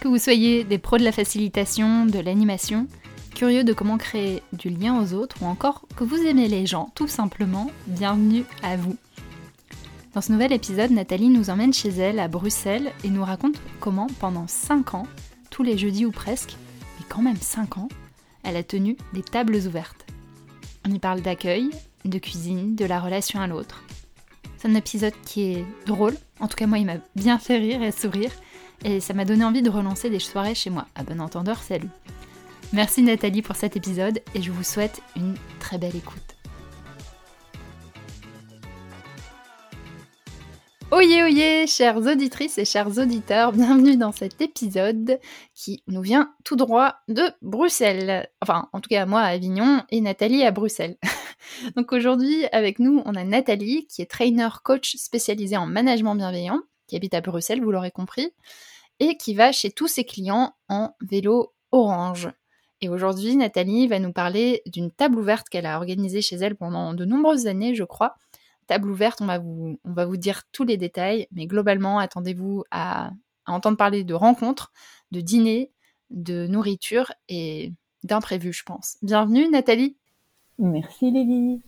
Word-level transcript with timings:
Que 0.00 0.06
vous 0.06 0.18
soyez 0.18 0.62
des 0.62 0.78
pros 0.78 0.96
de 0.96 1.02
la 1.02 1.10
facilitation, 1.10 2.06
de 2.06 2.20
l'animation, 2.20 2.86
curieux 3.34 3.64
de 3.64 3.72
comment 3.72 3.98
créer 3.98 4.44
du 4.52 4.70
lien 4.70 5.02
aux 5.02 5.12
autres 5.12 5.42
ou 5.42 5.46
encore 5.46 5.86
que 5.96 6.04
vous 6.04 6.18
aimez 6.18 6.46
les 6.46 6.66
gens 6.66 6.92
tout 6.94 7.08
simplement, 7.08 7.72
bienvenue 7.88 8.44
à 8.62 8.76
vous. 8.76 8.96
Dans 10.14 10.20
ce 10.20 10.30
nouvel 10.30 10.52
épisode, 10.52 10.92
Nathalie 10.92 11.30
nous 11.30 11.50
emmène 11.50 11.72
chez 11.72 11.88
elle 11.88 12.20
à 12.20 12.28
Bruxelles 12.28 12.92
et 13.02 13.10
nous 13.10 13.24
raconte 13.24 13.60
comment 13.80 14.06
pendant 14.20 14.46
5 14.46 14.94
ans, 14.94 15.06
tous 15.50 15.64
les 15.64 15.76
jeudis 15.76 16.06
ou 16.06 16.12
presque, 16.12 16.56
mais 16.98 17.06
quand 17.08 17.22
même 17.22 17.36
5 17.36 17.78
ans, 17.78 17.88
elle 18.44 18.56
a 18.56 18.62
tenu 18.62 18.96
des 19.14 19.22
tables 19.22 19.56
ouvertes. 19.56 20.06
On 20.86 20.94
y 20.94 21.00
parle 21.00 21.22
d'accueil, 21.22 21.70
de 22.04 22.18
cuisine, 22.20 22.76
de 22.76 22.84
la 22.84 23.00
relation 23.00 23.40
à 23.40 23.48
l'autre. 23.48 23.82
C'est 24.58 24.68
un 24.68 24.76
épisode 24.76 25.14
qui 25.26 25.42
est 25.42 25.64
drôle, 25.86 26.14
en 26.38 26.46
tout 26.46 26.56
cas 26.56 26.68
moi 26.68 26.78
il 26.78 26.86
m'a 26.86 26.98
bien 27.16 27.40
fait 27.40 27.58
rire 27.58 27.82
et 27.82 27.90
sourire, 27.90 28.30
et 28.84 29.00
ça 29.00 29.14
m'a 29.14 29.24
donné 29.24 29.44
envie 29.44 29.62
de 29.62 29.70
relancer 29.70 30.10
des 30.10 30.18
soirées 30.18 30.54
chez 30.54 30.70
moi. 30.70 30.86
À 30.94 31.02
bon 31.02 31.20
entendeur, 31.20 31.58
salut 31.58 31.90
Merci 32.72 33.02
Nathalie 33.02 33.42
pour 33.42 33.56
cet 33.56 33.76
épisode 33.76 34.20
et 34.34 34.42
je 34.42 34.52
vous 34.52 34.62
souhaite 34.62 35.00
une 35.16 35.34
très 35.58 35.78
belle 35.78 35.96
écoute. 35.96 36.38
Oyez, 40.90 41.22
oyez, 41.22 41.66
chères 41.66 41.98
auditrices 41.98 42.56
et 42.56 42.64
chers 42.64 42.96
auditeurs, 42.96 43.52
bienvenue 43.52 43.98
dans 43.98 44.10
cet 44.10 44.40
épisode 44.40 45.20
qui 45.54 45.82
nous 45.86 46.00
vient 46.00 46.32
tout 46.44 46.56
droit 46.56 46.94
de 47.08 47.24
Bruxelles. 47.42 48.26
Enfin, 48.40 48.70
en 48.72 48.80
tout 48.80 48.88
cas, 48.88 49.04
moi 49.04 49.20
à 49.20 49.28
Avignon 49.28 49.82
et 49.90 50.00
Nathalie 50.00 50.44
à 50.44 50.50
Bruxelles. 50.50 50.96
Donc 51.76 51.92
aujourd'hui, 51.92 52.46
avec 52.52 52.78
nous, 52.78 53.02
on 53.04 53.14
a 53.16 53.24
Nathalie 53.24 53.86
qui 53.86 54.00
est 54.00 54.10
trainer 54.10 54.48
coach 54.64 54.96
spécialisée 54.96 55.58
en 55.58 55.66
management 55.66 56.14
bienveillant, 56.14 56.60
qui 56.88 56.96
habite 56.96 57.14
à 57.14 57.20
Bruxelles, 57.20 57.62
vous 57.62 57.70
l'aurez 57.70 57.92
compris, 57.92 58.32
et 58.98 59.16
qui 59.16 59.34
va 59.34 59.52
chez 59.52 59.70
tous 59.70 59.86
ses 59.86 60.04
clients 60.04 60.54
en 60.68 60.94
vélo 61.00 61.52
orange. 61.70 62.30
Et 62.80 62.88
aujourd'hui, 62.88 63.36
Nathalie 63.36 63.86
va 63.88 63.98
nous 63.98 64.12
parler 64.12 64.62
d'une 64.66 64.90
table 64.90 65.18
ouverte 65.18 65.48
qu'elle 65.48 65.66
a 65.66 65.76
organisée 65.76 66.22
chez 66.22 66.36
elle 66.36 66.56
pendant 66.56 66.94
de 66.94 67.04
nombreuses 67.04 67.46
années, 67.46 67.74
je 67.74 67.84
crois. 67.84 68.16
Table 68.66 68.90
ouverte, 68.90 69.20
on 69.20 69.26
va 69.26 69.38
vous, 69.38 69.80
on 69.84 69.92
va 69.92 70.06
vous 70.06 70.16
dire 70.16 70.42
tous 70.52 70.64
les 70.64 70.76
détails, 70.76 71.26
mais 71.32 71.46
globalement, 71.46 71.98
attendez-vous 71.98 72.64
à, 72.70 73.10
entendre 73.46 73.76
parler 73.76 74.04
de 74.04 74.14
rencontres, 74.14 74.72
de 75.10 75.20
dîners, 75.20 75.72
de 76.10 76.46
nourriture 76.46 77.12
et 77.28 77.72
d'imprévus, 78.04 78.52
je 78.52 78.62
pense. 78.62 78.98
Bienvenue, 79.02 79.48
Nathalie. 79.48 79.96
Merci, 80.58 81.10
Lily. 81.10 81.62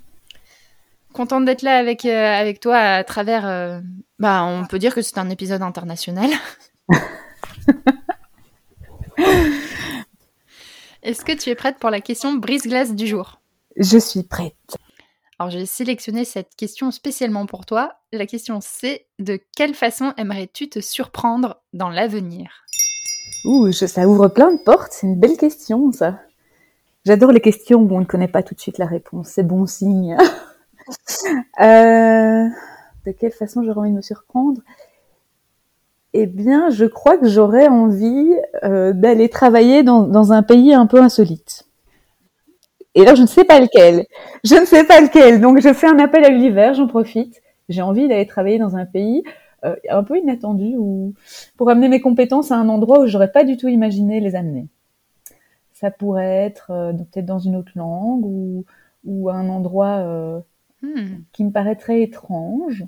Contente 1.12 1.44
d'être 1.44 1.62
là 1.62 1.76
avec, 1.76 2.04
euh, 2.04 2.40
avec 2.40 2.60
toi 2.60 2.76
à 2.76 3.02
travers. 3.04 3.46
Euh, 3.46 3.80
bah, 4.18 4.44
on 4.44 4.66
peut 4.66 4.78
dire 4.78 4.94
que 4.94 5.02
c'est 5.02 5.18
un 5.18 5.30
épisode 5.30 5.62
international. 5.62 6.30
Est-ce 11.02 11.24
que 11.24 11.32
tu 11.32 11.50
es 11.50 11.54
prête 11.54 11.78
pour 11.78 11.90
la 11.90 12.00
question 12.00 12.34
brise-glace 12.34 12.94
du 12.94 13.06
jour? 13.06 13.40
Je 13.76 13.98
suis 13.98 14.22
prête. 14.22 14.76
Alors 15.38 15.50
j'ai 15.50 15.64
sélectionné 15.64 16.26
cette 16.26 16.54
question 16.54 16.90
spécialement 16.90 17.46
pour 17.46 17.64
toi. 17.64 17.94
La 18.12 18.26
question 18.26 18.58
c'est 18.60 19.06
de 19.18 19.40
quelle 19.56 19.74
façon 19.74 20.12
aimerais-tu 20.18 20.68
te 20.68 20.80
surprendre 20.80 21.62
dans 21.72 21.88
l'avenir? 21.88 22.50
Ouh, 23.46 23.72
ça 23.72 24.06
ouvre 24.06 24.28
plein 24.28 24.52
de 24.52 24.58
portes, 24.58 24.92
c'est 24.92 25.06
une 25.06 25.18
belle 25.18 25.38
question 25.38 25.90
ça. 25.92 26.20
J'adore 27.06 27.32
les 27.32 27.40
questions 27.40 27.80
où 27.80 27.96
on 27.96 28.00
ne 28.00 28.04
connaît 28.04 28.28
pas 28.28 28.42
tout 28.42 28.54
de 28.54 28.60
suite 28.60 28.76
la 28.76 28.84
réponse, 28.84 29.28
c'est 29.28 29.42
bon 29.42 29.64
signe. 29.64 30.18
Euh, 31.60 32.48
de 33.06 33.12
quelle 33.12 33.32
façon 33.32 33.62
j'aurais 33.62 33.80
envie 33.80 33.90
de 33.90 33.96
me 33.96 34.02
surprendre? 34.02 34.62
Eh 36.12 36.26
bien, 36.26 36.70
je 36.70 36.86
crois 36.86 37.18
que 37.18 37.28
j'aurais 37.28 37.68
envie 37.68 38.32
euh, 38.64 38.92
d'aller 38.92 39.28
travailler 39.28 39.82
dans, 39.82 40.32
un 40.32 40.42
pays 40.42 40.72
un 40.72 40.86
peu 40.86 41.00
insolite. 41.00 41.66
Et 42.94 43.04
là, 43.04 43.14
je 43.14 43.22
ne 43.22 43.26
sais 43.26 43.44
pas 43.44 43.60
lequel. 43.60 44.06
Je 44.42 44.56
ne 44.56 44.64
sais 44.64 44.84
pas 44.84 45.00
lequel. 45.00 45.40
Donc, 45.40 45.60
je 45.60 45.72
fais 45.72 45.86
un 45.86 45.98
appel 45.98 46.24
à 46.24 46.30
l'univers, 46.30 46.74
j'en 46.74 46.86
profite. 46.86 47.42
J'ai 47.68 47.82
envie 47.82 48.08
d'aller 48.08 48.26
travailler 48.26 48.58
dans 48.58 48.76
un 48.76 48.86
pays 48.86 49.22
euh, 49.64 49.76
un 49.88 50.02
peu 50.02 50.18
inattendu 50.18 50.74
ou 50.76 51.14
pour 51.56 51.70
amener 51.70 51.88
mes 51.88 52.00
compétences 52.00 52.50
à 52.50 52.56
un 52.56 52.68
endroit 52.68 53.00
où 53.00 53.06
j'aurais 53.06 53.30
pas 53.30 53.44
du 53.44 53.56
tout 53.56 53.68
imaginé 53.68 54.18
les 54.18 54.34
amener. 54.34 54.66
Ça 55.74 55.90
pourrait 55.90 56.46
être 56.46 56.66
peut-être 56.92 57.26
dans 57.26 57.38
une 57.38 57.56
autre 57.56 57.72
langue 57.76 58.24
ou, 58.24 58.64
ou 59.04 59.30
un 59.30 59.48
endroit. 59.48 60.42
Qui 61.40 61.44
me 61.44 61.52
paraîtrait 61.52 62.02
étrange 62.02 62.84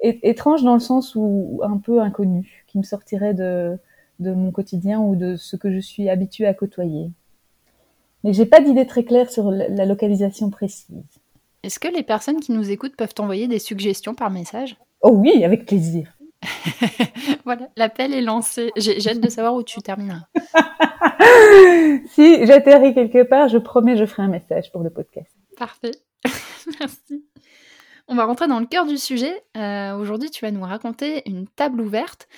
étrange 0.00 0.64
dans 0.64 0.74
le 0.74 0.80
sens 0.80 1.14
où 1.14 1.60
un 1.62 1.76
peu 1.76 2.00
inconnu, 2.00 2.64
qui 2.66 2.78
me 2.78 2.82
sortirait 2.82 3.32
de, 3.32 3.78
de 4.18 4.32
mon 4.32 4.50
quotidien 4.50 4.98
ou 4.98 5.14
de 5.14 5.36
ce 5.36 5.54
que 5.54 5.72
je 5.72 5.78
suis 5.78 6.08
habituée 6.08 6.48
à 6.48 6.54
côtoyer. 6.54 7.12
Mais 8.24 8.32
j'ai 8.32 8.44
pas 8.44 8.60
d'idée 8.60 8.88
très 8.88 9.04
claire 9.04 9.30
sur 9.30 9.52
la 9.52 9.86
localisation 9.86 10.50
précise. 10.50 10.96
Est-ce 11.62 11.78
que 11.78 11.86
les 11.86 12.02
personnes 12.02 12.40
qui 12.40 12.50
nous 12.50 12.72
écoutent 12.72 12.96
peuvent 12.96 13.14
t'envoyer 13.14 13.46
des 13.46 13.60
suggestions 13.60 14.16
par 14.16 14.30
message? 14.30 14.74
Oh 15.02 15.10
oui, 15.10 15.44
avec 15.44 15.64
plaisir. 15.64 16.18
voilà, 17.44 17.68
l'appel 17.76 18.12
est 18.14 18.20
lancé. 18.20 18.72
J'ai 18.76 19.08
hâte 19.08 19.20
de 19.20 19.30
savoir 19.30 19.54
où 19.54 19.62
tu 19.62 19.80
termineras. 19.80 20.26
si 22.08 22.44
j'atterris 22.46 22.94
quelque 22.94 23.22
part, 23.22 23.46
je 23.46 23.58
promets, 23.58 23.96
je 23.96 24.06
ferai 24.06 24.24
un 24.24 24.28
message 24.28 24.72
pour 24.72 24.82
le 24.82 24.90
podcast. 24.90 25.30
Parfait. 25.56 25.92
Merci. 26.80 27.24
On 28.08 28.14
va 28.14 28.24
rentrer 28.24 28.48
dans 28.48 28.60
le 28.60 28.66
cœur 28.66 28.86
du 28.86 28.98
sujet. 28.98 29.42
Euh, 29.56 29.96
aujourd'hui, 29.96 30.30
tu 30.30 30.44
vas 30.44 30.50
nous 30.50 30.62
raconter 30.62 31.28
une 31.28 31.46
table 31.46 31.80
ouverte. 31.80 32.28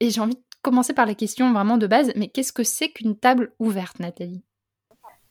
Et 0.00 0.10
j'ai 0.10 0.20
envie 0.20 0.34
de 0.34 0.42
commencer 0.62 0.92
par 0.92 1.06
la 1.06 1.14
question 1.14 1.52
vraiment 1.52 1.78
de 1.78 1.86
base. 1.86 2.12
Mais 2.16 2.28
qu'est-ce 2.28 2.52
que 2.52 2.64
c'est 2.64 2.88
qu'une 2.88 3.16
table 3.16 3.52
ouverte, 3.58 4.00
Nathalie? 4.00 4.42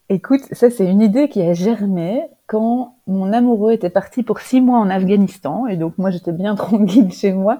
Écoute, 0.09 0.41
ça 0.51 0.69
c'est 0.69 0.85
une 0.85 1.01
idée 1.01 1.29
qui 1.29 1.41
a 1.41 1.53
germé 1.53 2.27
quand 2.47 2.97
mon 3.07 3.31
amoureux 3.33 3.71
était 3.71 3.89
parti 3.89 4.21
pour 4.21 4.39
six 4.41 4.61
mois 4.61 4.79
en 4.79 4.89
Afghanistan. 4.89 5.65
Et 5.67 5.77
donc 5.77 5.97
moi 5.97 6.11
j'étais 6.11 6.31
bien 6.31 6.55
tranquille 6.55 7.11
chez 7.11 7.33
moi. 7.33 7.57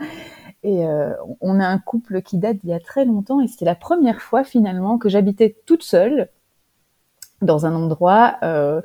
Et 0.63 0.85
euh, 0.85 1.13
on 1.41 1.59
a 1.59 1.65
un 1.65 1.77
couple 1.77 2.21
qui 2.21 2.37
date 2.37 2.57
d'il 2.57 2.69
y 2.69 2.73
a 2.73 2.79
très 2.79 3.05
longtemps. 3.05 3.41
Et 3.41 3.47
c'était 3.47 3.65
la 3.65 3.75
première 3.75 4.21
fois 4.21 4.43
finalement 4.43 4.97
que 4.97 5.09
j'habitais 5.09 5.57
toute 5.65 5.83
seule 5.83 6.29
dans 7.41 7.65
un 7.65 7.75
endroit 7.75 8.35
euh, 8.43 8.81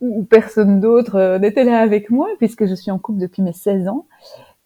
où 0.00 0.24
personne 0.24 0.80
d'autre 0.80 1.16
euh, 1.16 1.38
n'était 1.38 1.64
là 1.64 1.78
avec 1.80 2.10
moi 2.10 2.28
puisque 2.38 2.66
je 2.66 2.74
suis 2.74 2.90
en 2.90 2.98
couple 2.98 3.18
depuis 3.18 3.42
mes 3.42 3.52
16 3.52 3.88
ans. 3.88 4.06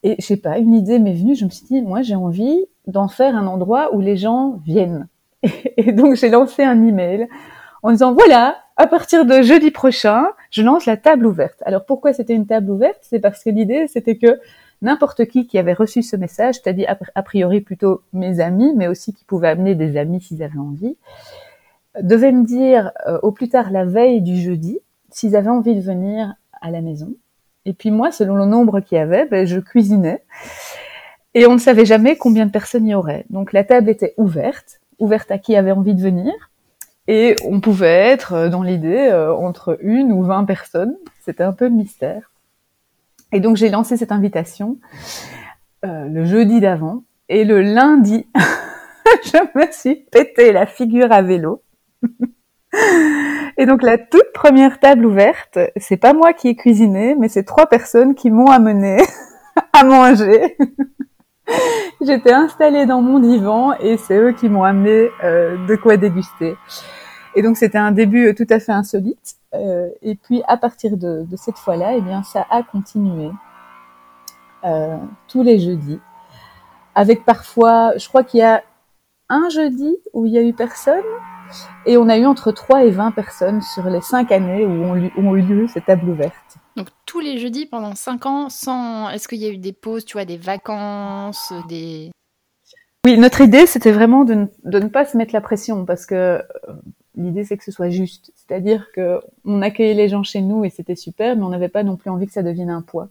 Et 0.02 0.16
je 0.18 0.26
sais 0.26 0.36
pas, 0.36 0.58
une 0.58 0.74
idée 0.74 0.98
m'est 0.98 1.14
venue, 1.14 1.36
je 1.36 1.44
me 1.44 1.50
suis 1.50 1.66
dit, 1.66 1.82
moi 1.82 2.02
j'ai 2.02 2.16
envie 2.16 2.66
d'en 2.86 3.08
faire 3.08 3.36
un 3.36 3.46
endroit 3.46 3.94
où 3.94 4.00
les 4.00 4.16
gens 4.16 4.60
viennent. 4.64 5.08
Et 5.76 5.92
donc 5.92 6.16
j'ai 6.16 6.28
lancé 6.28 6.62
un 6.62 6.82
email 6.84 7.28
en 7.82 7.90
disant, 7.92 8.12
voilà, 8.12 8.56
à 8.76 8.86
partir 8.86 9.24
de 9.24 9.42
jeudi 9.42 9.70
prochain, 9.70 10.26
je 10.50 10.62
lance 10.62 10.86
la 10.86 10.96
table 10.96 11.26
ouverte. 11.26 11.62
Alors 11.64 11.84
pourquoi 11.84 12.12
c'était 12.12 12.34
une 12.34 12.46
table 12.46 12.70
ouverte? 12.70 12.98
C'est 13.02 13.20
parce 13.20 13.44
que 13.44 13.50
l'idée 13.50 13.86
c'était 13.86 14.16
que 14.16 14.40
n'importe 14.82 15.26
qui 15.26 15.46
qui 15.46 15.58
avait 15.58 15.72
reçu 15.72 16.02
ce 16.02 16.16
message, 16.16 16.56
c'est-à-dire 16.56 16.94
a 17.14 17.22
priori 17.22 17.60
plutôt 17.60 18.02
mes 18.12 18.40
amis, 18.40 18.72
mais 18.76 18.88
aussi 18.88 19.12
qui 19.12 19.24
pouvaient 19.24 19.48
amener 19.48 19.76
des 19.76 19.96
amis 19.96 20.20
s'ils 20.20 20.42
avaient 20.42 20.58
envie, 20.58 20.96
devait 22.00 22.32
me 22.32 22.44
dire 22.44 22.90
euh, 23.06 23.18
au 23.22 23.32
plus 23.32 23.48
tard 23.48 23.70
la 23.70 23.84
veille 23.84 24.20
du 24.20 24.36
jeudi, 24.36 24.80
s'ils 25.12 25.36
avaient 25.36 25.50
envie 25.50 25.74
de 25.74 25.80
venir 25.80 26.34
à 26.60 26.70
la 26.70 26.80
maison. 26.80 27.14
Et 27.64 27.72
puis 27.72 27.90
moi, 27.90 28.10
selon 28.10 28.34
le 28.34 28.46
nombre 28.46 28.80
qu'il 28.80 28.98
y 28.98 29.00
avait, 29.00 29.26
ben, 29.26 29.46
je 29.46 29.60
cuisinais. 29.60 30.22
Et 31.34 31.46
on 31.46 31.54
ne 31.54 31.58
savait 31.58 31.86
jamais 31.86 32.16
combien 32.16 32.46
de 32.46 32.50
personnes 32.50 32.86
il 32.86 32.90
y 32.90 32.94
aurait. 32.94 33.24
Donc 33.30 33.52
la 33.52 33.64
table 33.64 33.88
était 33.88 34.14
ouverte, 34.16 34.80
ouverte 34.98 35.30
à 35.30 35.38
qui 35.38 35.56
avait 35.56 35.72
envie 35.72 35.94
de 35.94 36.02
venir. 36.02 36.32
Et 37.08 37.36
on 37.44 37.60
pouvait 37.60 38.10
être, 38.10 38.32
euh, 38.34 38.48
dans 38.48 38.62
l'idée, 38.62 39.08
euh, 39.10 39.34
entre 39.34 39.78
une 39.80 40.12
ou 40.12 40.22
vingt 40.22 40.44
personnes. 40.44 40.96
C'était 41.24 41.42
un 41.42 41.52
peu 41.52 41.66
le 41.66 41.74
mystère. 41.74 42.30
Et 43.32 43.40
donc 43.40 43.56
j'ai 43.56 43.70
lancé 43.70 43.96
cette 43.96 44.12
invitation 44.12 44.78
euh, 45.84 46.06
le 46.08 46.24
jeudi 46.24 46.60
d'avant. 46.60 47.02
Et 47.28 47.44
le 47.44 47.62
lundi, 47.62 48.26
je 49.24 49.58
me 49.58 49.72
suis 49.72 49.96
pété 49.96 50.52
la 50.52 50.66
figure 50.66 51.10
à 51.12 51.22
vélo. 51.22 51.62
Et 53.62 53.66
donc 53.66 53.84
la 53.84 53.96
toute 53.96 54.32
première 54.34 54.80
table 54.80 55.06
ouverte, 55.06 55.56
c'est 55.76 55.96
pas 55.96 56.14
moi 56.14 56.32
qui 56.32 56.48
ai 56.48 56.56
cuisiné, 56.56 57.14
mais 57.14 57.28
c'est 57.28 57.44
trois 57.44 57.66
personnes 57.66 58.16
qui 58.16 58.28
m'ont 58.28 58.50
amené 58.50 59.00
à 59.72 59.84
manger. 59.84 60.56
J'étais 62.00 62.32
installée 62.32 62.86
dans 62.86 63.00
mon 63.00 63.20
divan 63.20 63.74
et 63.74 63.98
c'est 63.98 64.16
eux 64.18 64.32
qui 64.32 64.48
m'ont 64.48 64.64
amené 64.64 65.10
euh, 65.22 65.64
de 65.68 65.76
quoi 65.76 65.96
déguster. 65.96 66.56
Et 67.36 67.42
donc 67.42 67.56
c'était 67.56 67.78
un 67.78 67.92
début 67.92 68.34
tout 68.34 68.48
à 68.50 68.58
fait 68.58 68.72
insolite. 68.72 69.36
Euh, 69.54 69.90
et 70.02 70.16
puis 70.16 70.42
à 70.48 70.56
partir 70.56 70.96
de, 70.96 71.22
de 71.22 71.36
cette 71.36 71.56
fois-là, 71.56 71.92
eh 71.96 72.00
bien 72.00 72.24
ça 72.24 72.44
a 72.50 72.64
continué 72.64 73.30
euh, 74.64 74.96
tous 75.28 75.44
les 75.44 75.60
jeudis, 75.60 76.00
avec 76.96 77.24
parfois, 77.24 77.96
je 77.96 78.08
crois 78.08 78.24
qu'il 78.24 78.40
y 78.40 78.42
a 78.42 78.64
un 79.28 79.48
jeudi 79.50 79.98
où 80.12 80.26
il 80.26 80.32
y 80.32 80.38
a 80.38 80.42
eu 80.42 80.52
personne, 80.52 81.04
et 81.86 81.96
on 81.96 82.08
a 82.08 82.18
eu 82.18 82.26
entre 82.26 82.52
3 82.52 82.84
et 82.84 82.90
20 82.90 83.12
personnes 83.12 83.60
sur 83.62 83.88
les 83.88 84.00
5 84.00 84.30
années 84.32 84.64
où 84.64 84.84
ont, 84.84 85.34
eu 85.36 85.42
lieu 85.42 85.68
ces 85.68 85.80
tables 85.80 86.08
ouvertes. 86.08 86.58
Donc 86.76 86.88
tous 87.06 87.20
les 87.20 87.38
jeudis 87.38 87.66
pendant 87.66 87.94
5 87.94 88.26
ans, 88.26 88.48
sans... 88.48 89.10
est-ce 89.10 89.28
qu'il 89.28 89.38
y 89.38 89.46
a 89.46 89.50
eu 89.50 89.58
des 89.58 89.72
pauses, 89.72 90.04
tu 90.04 90.14
vois, 90.14 90.24
des 90.24 90.38
vacances, 90.38 91.52
des... 91.68 92.10
Oui, 93.04 93.18
notre 93.18 93.40
idée, 93.40 93.66
c'était 93.66 93.90
vraiment 93.90 94.24
de 94.24 94.46
ne, 94.64 94.86
pas 94.86 95.04
se 95.04 95.16
mettre 95.16 95.34
la 95.34 95.40
pression 95.40 95.84
parce 95.84 96.06
que 96.06 96.14
euh, 96.14 96.42
l'idée, 97.16 97.44
c'est 97.44 97.56
que 97.56 97.64
ce 97.64 97.72
soit 97.72 97.90
juste. 97.90 98.32
C'est-à-dire 98.36 98.92
que 98.94 99.20
on 99.44 99.60
accueillait 99.60 99.94
les 99.94 100.08
gens 100.08 100.22
chez 100.22 100.40
nous 100.40 100.64
et 100.64 100.70
c'était 100.70 100.94
super, 100.94 101.36
mais 101.36 101.42
on 101.42 101.48
n'avait 101.48 101.68
pas 101.68 101.82
non 101.82 101.96
plus 101.96 102.10
envie 102.10 102.26
que 102.26 102.32
ça 102.32 102.44
devienne 102.44 102.70
un 102.70 102.80
poids. 102.82 103.08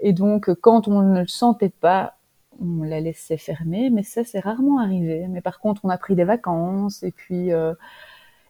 Et 0.00 0.12
donc, 0.12 0.52
quand 0.60 0.86
on 0.86 1.00
ne 1.00 1.20
le 1.20 1.26
sentait 1.28 1.70
pas, 1.70 2.16
on 2.60 2.82
la 2.82 3.00
laissait 3.00 3.38
fermer, 3.38 3.90
mais 3.90 4.02
ça, 4.02 4.24
c'est 4.24 4.40
rarement 4.40 4.78
arrivé. 4.78 5.26
Mais 5.28 5.40
par 5.40 5.60
contre, 5.60 5.84
on 5.84 5.88
a 5.88 5.98
pris 5.98 6.14
des 6.14 6.24
vacances 6.24 7.02
et 7.02 7.12
puis... 7.12 7.52
Euh, 7.52 7.74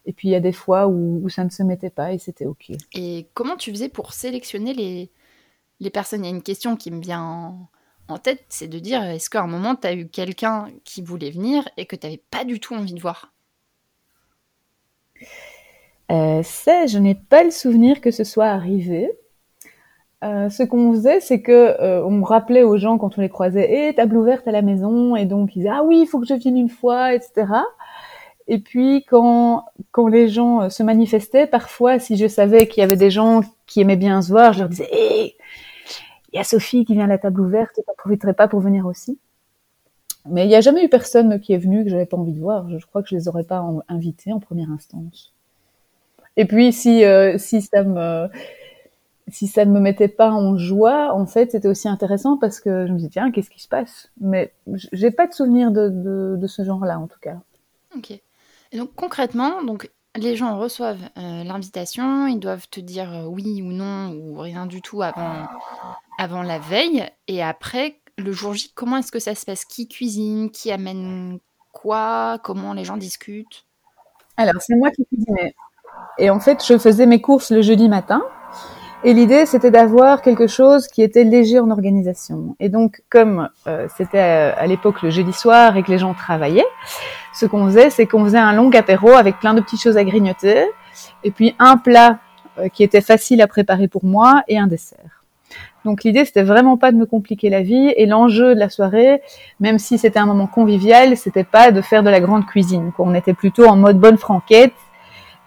et 0.06 0.14
puis 0.14 0.28
il 0.28 0.30
y 0.30 0.34
a 0.34 0.40
des 0.40 0.52
fois 0.52 0.88
où, 0.88 1.28
ça 1.28 1.44
ne 1.44 1.50
se 1.50 1.62
mettait 1.62 1.90
pas 1.90 2.12
et 2.14 2.18
c'était 2.18 2.46
ok. 2.46 2.72
Et 2.94 3.28
comment 3.34 3.56
tu 3.56 3.70
faisais 3.70 3.90
pour 3.90 4.14
sélectionner 4.14 4.72
les, 4.72 5.10
les 5.78 5.90
personnes? 5.90 6.24
Il 6.24 6.28
y 6.28 6.32
a 6.32 6.34
une 6.34 6.42
question 6.42 6.74
qui 6.74 6.90
me 6.90 7.00
vient 7.00 7.68
en 8.08 8.18
tête, 8.18 8.44
c'est 8.48 8.66
de 8.66 8.78
dire 8.78 9.02
est-ce 9.04 9.28
qu'à 9.30 9.42
un 9.42 9.46
moment, 9.46 9.76
tu 9.76 9.86
as 9.86 9.94
eu 9.94 10.08
quelqu'un 10.08 10.68
qui 10.84 11.02
voulait 11.02 11.30
venir 11.30 11.68
et 11.76 11.84
que 11.84 11.96
tu 11.96 12.06
n'avais 12.06 12.22
pas 12.30 12.44
du 12.44 12.60
tout 12.60 12.74
envie 12.74 12.94
de 12.94 13.00
voir? 13.00 13.32
Euh, 16.10 16.42
Ça, 16.42 16.86
je 16.86 16.98
n'ai 16.98 17.14
pas 17.14 17.44
le 17.44 17.50
souvenir 17.50 18.00
que 18.00 18.10
ce 18.10 18.24
soit 18.24 18.48
arrivé. 18.48 19.10
Euh, 20.22 20.50
ce 20.50 20.62
qu'on 20.62 20.92
faisait, 20.92 21.20
c'est 21.20 21.40
que 21.40 21.52
euh, 21.80 22.04
on 22.04 22.22
rappelait 22.22 22.62
aux 22.62 22.76
gens 22.76 22.98
quand 22.98 23.16
on 23.16 23.22
les 23.22 23.30
croisait, 23.30 23.70
et 23.72 23.88
eh, 23.88 23.94
table 23.94 24.16
ouverte 24.18 24.46
à 24.46 24.52
la 24.52 24.60
maison, 24.60 25.16
et 25.16 25.24
donc 25.24 25.56
ils 25.56 25.60
disaient 25.60 25.72
ah 25.72 25.82
oui, 25.82 26.00
il 26.02 26.06
faut 26.06 26.20
que 26.20 26.26
je 26.26 26.34
vienne 26.34 26.58
une 26.58 26.68
fois, 26.68 27.14
etc. 27.14 27.46
Et 28.46 28.58
puis 28.58 29.04
quand 29.08 29.64
quand 29.92 30.08
les 30.08 30.28
gens 30.28 30.68
se 30.68 30.82
manifestaient, 30.82 31.46
parfois 31.46 31.98
si 31.98 32.16
je 32.18 32.26
savais 32.26 32.66
qu'il 32.66 32.82
y 32.82 32.84
avait 32.84 32.96
des 32.96 33.10
gens 33.10 33.40
qui 33.66 33.80
aimaient 33.80 33.96
bien 33.96 34.20
se 34.20 34.30
voir, 34.30 34.52
je 34.52 34.60
leur 34.60 34.68
disais 34.68 34.88
eh, 34.92 35.36
il 36.32 36.36
y 36.36 36.38
a 36.38 36.44
Sophie 36.44 36.84
qui 36.84 36.94
vient 36.94 37.04
à 37.04 37.08
la 37.08 37.18
table 37.18 37.40
ouverte, 37.40 37.72
tu 37.74 37.82
profiterais 37.96 38.34
pas 38.34 38.46
pour 38.48 38.60
venir 38.60 38.86
aussi 38.86 39.18
Mais 40.26 40.44
il 40.44 40.48
n'y 40.48 40.54
a 40.54 40.60
jamais 40.60 40.84
eu 40.84 40.88
personne 40.88 41.40
qui 41.40 41.54
est 41.54 41.58
venu 41.58 41.82
que 41.84 41.90
j'avais 41.90 42.06
pas 42.06 42.16
envie 42.16 42.32
de 42.32 42.40
voir. 42.40 42.68
Je, 42.78 42.84
crois 42.86 43.02
que 43.02 43.08
je 43.08 43.16
les 43.16 43.28
aurais 43.28 43.44
pas 43.44 43.64
invités 43.88 44.32
en 44.32 44.38
première 44.38 44.70
instance. 44.70 45.32
Et 46.36 46.44
puis 46.44 46.72
si 46.72 47.04
euh, 47.04 47.38
si 47.38 47.62
ça 47.62 47.82
me 47.84 48.28
si 49.30 49.46
ça 49.46 49.64
ne 49.64 49.70
me 49.72 49.80
mettait 49.80 50.08
pas 50.08 50.30
en 50.30 50.56
joie, 50.56 51.14
en 51.14 51.26
fait, 51.26 51.52
c'était 51.52 51.68
aussi 51.68 51.88
intéressant 51.88 52.36
parce 52.36 52.60
que 52.60 52.86
je 52.86 52.92
me 52.92 52.98
disais 52.98 53.10
tiens, 53.10 53.30
qu'est-ce 53.30 53.50
qui 53.50 53.60
se 53.60 53.68
passe? 53.68 54.10
Mais 54.20 54.52
j'ai 54.92 55.10
pas 55.10 55.26
de 55.26 55.32
souvenir 55.32 55.70
de, 55.70 55.88
de, 55.88 56.36
de 56.36 56.46
ce 56.46 56.64
genre-là 56.64 56.98
en 56.98 57.06
tout 57.06 57.18
cas. 57.20 57.38
Ok. 57.96 58.10
Et 58.10 58.78
donc 58.78 58.94
concrètement, 58.94 59.62
donc 59.62 59.90
les 60.16 60.36
gens 60.36 60.58
reçoivent 60.58 61.08
euh, 61.18 61.44
l'invitation, 61.44 62.26
ils 62.26 62.40
doivent 62.40 62.68
te 62.68 62.80
dire 62.80 63.12
euh, 63.12 63.24
oui 63.26 63.62
ou 63.62 63.72
non 63.72 64.12
ou 64.12 64.38
rien 64.38 64.66
du 64.66 64.82
tout 64.82 65.02
avant, 65.02 65.46
avant 66.18 66.42
la 66.42 66.58
veille. 66.58 67.04
Et 67.28 67.42
après, 67.42 68.00
le 68.18 68.32
jour 68.32 68.54
J, 68.54 68.72
comment 68.74 68.96
est-ce 68.98 69.12
que 69.12 69.18
ça 69.18 69.34
se 69.34 69.46
passe? 69.46 69.64
Qui 69.64 69.88
cuisine? 69.88 70.50
Qui 70.50 70.72
amène 70.72 71.38
quoi? 71.72 72.38
Comment 72.42 72.72
les 72.72 72.84
gens 72.84 72.96
discutent? 72.96 73.66
Alors, 74.36 74.60
c'est 74.60 74.74
moi 74.74 74.90
qui 74.90 75.04
cuisinais. 75.06 75.54
Et 76.18 76.30
en 76.30 76.40
fait, 76.40 76.64
je 76.64 76.78
faisais 76.78 77.06
mes 77.06 77.20
courses 77.20 77.50
le 77.50 77.62
jeudi 77.62 77.88
matin. 77.88 78.22
Et 79.02 79.14
l'idée, 79.14 79.46
c'était 79.46 79.70
d'avoir 79.70 80.20
quelque 80.20 80.46
chose 80.46 80.86
qui 80.86 81.00
était 81.02 81.24
léger 81.24 81.58
en 81.58 81.70
organisation. 81.70 82.54
Et 82.60 82.68
donc, 82.68 83.00
comme 83.08 83.48
euh, 83.66 83.88
c'était 83.96 84.18
à 84.18 84.66
l'époque 84.66 85.00
le 85.00 85.08
jeudi 85.08 85.32
soir 85.32 85.78
et 85.78 85.82
que 85.82 85.90
les 85.90 85.96
gens 85.96 86.12
travaillaient, 86.12 86.66
ce 87.32 87.46
qu'on 87.46 87.64
faisait, 87.64 87.88
c'est 87.88 88.06
qu'on 88.06 88.24
faisait 88.24 88.38
un 88.38 88.52
long 88.52 88.70
apéro 88.72 89.08
avec 89.10 89.38
plein 89.38 89.54
de 89.54 89.62
petites 89.62 89.80
choses 89.80 89.96
à 89.96 90.04
grignoter, 90.04 90.66
et 91.24 91.30
puis 91.30 91.54
un 91.58 91.78
plat 91.78 92.18
euh, 92.58 92.68
qui 92.68 92.82
était 92.82 93.00
facile 93.00 93.40
à 93.40 93.46
préparer 93.46 93.88
pour 93.88 94.04
moi 94.04 94.42
et 94.48 94.58
un 94.58 94.66
dessert. 94.66 95.24
Donc 95.86 96.04
l'idée, 96.04 96.26
c'était 96.26 96.42
vraiment 96.42 96.76
pas 96.76 96.92
de 96.92 96.98
me 96.98 97.06
compliquer 97.06 97.48
la 97.48 97.62
vie, 97.62 97.94
et 97.96 98.04
l'enjeu 98.04 98.54
de 98.54 98.60
la 98.60 98.68
soirée, 98.68 99.22
même 99.60 99.78
si 99.78 99.96
c'était 99.96 100.18
un 100.18 100.26
moment 100.26 100.46
convivial, 100.46 101.16
c'était 101.16 101.42
pas 101.44 101.70
de 101.70 101.80
faire 101.80 102.02
de 102.02 102.10
la 102.10 102.20
grande 102.20 102.44
cuisine. 102.44 102.92
On 102.98 103.14
était 103.14 103.32
plutôt 103.32 103.64
en 103.64 103.76
mode 103.76 103.98
bonne 103.98 104.18
franquette. 104.18 104.74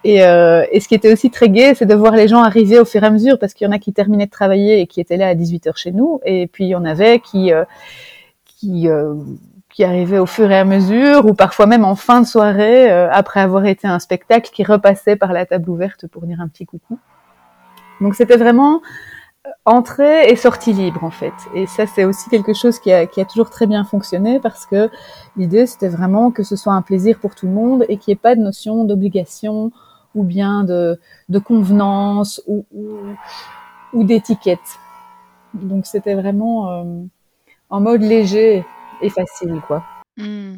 Et, 0.04 0.24
euh, 0.24 0.66
et 0.72 0.80
ce 0.80 0.88
qui 0.88 0.96
était 0.96 1.12
aussi 1.12 1.32
très 1.32 1.50
gai, 1.50 1.74
c'est 1.76 1.86
de 1.86 1.96
voir 1.96 2.14
les 2.14 2.28
gens 2.28 2.44
arriver 2.44 2.80
au 2.80 2.86
fur 2.86 3.04
et 3.04 3.06
à 3.06 3.10
mesure, 3.10 3.40
parce 3.40 3.54
qu'il 3.54 3.66
y 3.66 3.70
en 3.70 3.74
a 3.74 3.80
qui 3.80 3.94
terminaient 3.94 4.26
de 4.26 4.32
travailler 4.32 4.82
et 4.82 4.88
qui 4.88 5.00
étaient 5.00 5.18
là 5.18 5.30
à 5.30 5.36
18h 5.36 5.78
chez 5.78 5.92
nous, 5.92 6.20
et 6.26 6.48
puis 6.48 6.66
il 6.66 6.70
y 6.70 6.76
en 6.76 6.86
avait 6.86 7.20
qui, 7.20 7.54
euh, 7.54 7.64
euh, 8.66 9.16
qui 9.70 9.84
arrivait 9.84 10.20
au 10.20 10.26
fur 10.26 10.52
et 10.52 10.58
à 10.58 10.66
mesure, 10.66 11.26
ou 11.26 11.34
parfois 11.34 11.68
même 11.68 11.86
en 11.86 11.96
fin 11.96 12.22
de 12.22 12.28
soirée, 12.28 12.90
après 12.92 13.40
avoir 13.40 13.66
été 13.66 13.88
un 13.88 14.00
spectacle, 14.00 14.50
qui 14.54 14.64
repassait 14.64 15.16
par 15.16 15.32
la 15.32 15.46
table 15.46 15.70
ouverte 15.70 16.08
pour 16.08 16.24
dire 16.24 16.42
un 16.42 16.48
petit 16.48 16.66
coucou. 16.66 17.00
Donc 18.02 18.16
c'était 18.16 18.38
vraiment 18.38 18.82
entrée 19.66 20.30
et 20.30 20.36
sortie 20.36 20.74
libre 20.74 21.04
en 21.04 21.12
fait. 21.12 21.34
Et 21.56 21.66
ça 21.68 21.86
c'est 21.88 22.06
aussi 22.06 22.30
quelque 22.30 22.54
chose 22.54 22.80
qui 22.80 22.92
a, 22.92 23.06
qui 23.06 23.22
a 23.22 23.26
toujours 23.26 23.50
très 23.50 23.68
bien 23.68 23.84
fonctionné 23.84 24.40
parce 24.40 24.66
que 24.66 24.90
l'idée 25.38 25.66
c'était 25.66 25.90
vraiment 25.90 26.32
que 26.32 26.44
ce 26.44 26.56
soit 26.56 26.74
un 26.74 26.82
plaisir 26.82 27.20
pour 27.20 27.36
tout 27.36 27.46
le 27.46 27.54
monde 27.54 27.86
et 27.90 27.98
qu'il 27.98 28.12
n'y 28.12 28.14
ait 28.14 28.22
pas 28.22 28.36
de 28.36 28.42
notion 28.42 28.84
d'obligation 28.84 29.72
ou 30.16 30.24
bien 30.24 30.64
de, 30.64 31.00
de 31.30 31.40
convenance 31.40 32.42
ou, 32.48 32.66
ou, 33.94 34.04
d'étiquette. 34.04 34.80
Donc 35.54 35.86
c'était 35.86 36.16
vraiment 36.16 36.72
euh, 36.72 36.84
en 37.70 37.80
mode 37.80 38.02
léger 38.02 38.66
et 39.02 39.10
facile, 39.10 39.62
quoi. 39.68 39.84
Mmh. 40.18 40.56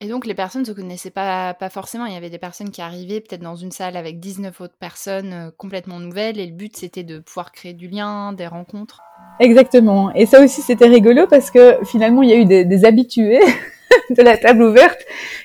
Et 0.00 0.06
donc 0.06 0.26
les 0.26 0.34
personnes 0.34 0.62
ne 0.62 0.66
se 0.66 0.72
connaissaient 0.72 1.10
pas, 1.10 1.54
pas 1.54 1.70
forcément. 1.70 2.06
Il 2.06 2.12
y 2.12 2.16
avait 2.16 2.30
des 2.30 2.38
personnes 2.38 2.70
qui 2.70 2.80
arrivaient 2.80 3.20
peut-être 3.20 3.42
dans 3.42 3.56
une 3.56 3.72
salle 3.72 3.96
avec 3.96 4.20
19 4.20 4.60
autres 4.60 4.76
personnes 4.78 5.32
euh, 5.32 5.50
complètement 5.56 5.98
nouvelles 5.98 6.38
et 6.38 6.46
le 6.46 6.52
but 6.52 6.76
c'était 6.76 7.02
de 7.02 7.18
pouvoir 7.18 7.50
créer 7.50 7.72
du 7.72 7.88
lien, 7.88 8.32
des 8.32 8.46
rencontres. 8.46 9.00
Exactement. 9.40 10.14
Et 10.14 10.24
ça 10.26 10.40
aussi 10.40 10.62
c'était 10.62 10.86
rigolo 10.86 11.26
parce 11.26 11.50
que 11.50 11.78
finalement 11.84 12.22
il 12.22 12.30
y 12.30 12.32
a 12.32 12.36
eu 12.36 12.44
des, 12.44 12.84
habitués 12.84 13.40
de 14.16 14.22
la 14.22 14.36
table 14.36 14.62
ouverte 14.62 15.00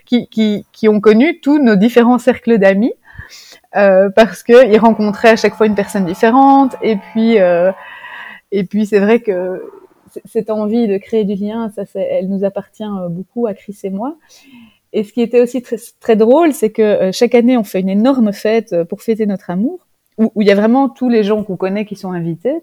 qui, 0.05 0.27
qui, 0.27 0.65
qui, 0.71 0.89
ont 0.89 0.99
connu 0.99 1.39
tous 1.39 1.59
nos 1.59 1.75
différents 1.75 2.19
cercles 2.19 2.57
d'amis 2.57 2.93
euh, 3.75 4.09
parce 4.09 4.43
qu'ils 4.43 4.79
rencontraient 4.79 5.31
à 5.31 5.35
chaque 5.35 5.55
fois 5.55 5.67
une 5.67 5.75
personne 5.75 6.05
différente 6.05 6.75
et 6.81 6.97
puis 6.97 7.39
euh, 7.39 7.71
et 8.51 8.63
puis 8.63 8.85
c'est 8.85 8.99
vrai 8.99 9.19
que 9.19 9.63
cette 10.25 10.49
envie 10.49 10.87
de 10.87 10.97
créer 10.97 11.23
du 11.23 11.35
lien, 11.35 11.69
ça, 11.69 11.83
elle 11.95 12.29
nous 12.29 12.43
appartient 12.43 12.83
euh, 12.83 13.09
beaucoup 13.09 13.47
à 13.47 13.53
Chris 13.53 13.77
et 13.83 13.89
moi. 13.89 14.15
Et 14.91 15.03
ce 15.03 15.11
qui 15.11 15.21
était 15.21 15.41
aussi 15.41 15.61
très, 15.61 15.77
très 15.99 16.15
drôle, 16.15 16.53
c'est 16.53 16.69
que 16.69 16.81
euh, 16.81 17.11
chaque 17.11 17.33
année, 17.35 17.57
on 17.57 17.63
fait 17.63 17.79
une 17.79 17.89
énorme 17.89 18.31
fête 18.31 18.73
euh, 18.73 18.85
pour 18.85 19.01
fêter 19.01 19.25
notre 19.25 19.49
amour, 19.49 19.87
où, 20.17 20.31
il 20.41 20.47
y 20.47 20.51
a 20.51 20.55
vraiment 20.55 20.89
tous 20.89 21.09
les 21.09 21.23
gens 21.23 21.43
qu'on 21.43 21.57
connaît 21.57 21.85
qui 21.85 21.95
sont 21.95 22.11
invités. 22.11 22.59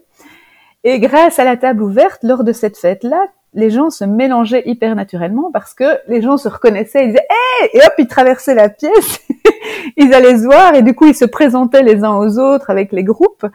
Et 0.83 0.99
grâce 0.99 1.39
à 1.39 1.43
la 1.43 1.57
table 1.57 1.83
ouverte, 1.83 2.23
lors 2.23 2.43
de 2.43 2.53
cette 2.53 2.77
fête-là, 2.77 3.25
les 3.53 3.69
gens 3.69 3.89
se 3.89 4.05
mélangeaient 4.05 4.63
hyper 4.65 4.95
naturellement 4.95 5.51
parce 5.51 5.73
que 5.73 5.99
les 6.07 6.21
gens 6.21 6.37
se 6.37 6.47
reconnaissaient, 6.47 7.03
ils 7.03 7.11
disaient 7.11 7.27
hey! 7.29 7.69
et 7.73 7.79
hop, 7.79 7.93
ils 7.97 8.07
traversaient 8.07 8.55
la 8.55 8.69
pièce, 8.69 9.21
ils 9.97 10.13
allaient 10.13 10.37
se 10.37 10.45
voir 10.45 10.73
et 10.73 10.81
du 10.81 10.95
coup 10.95 11.05
ils 11.05 11.15
se 11.15 11.25
présentaient 11.25 11.83
les 11.83 12.03
uns 12.03 12.15
aux 12.15 12.39
autres 12.39 12.69
avec 12.69 12.91
les 12.91 13.03
groupes. 13.03 13.45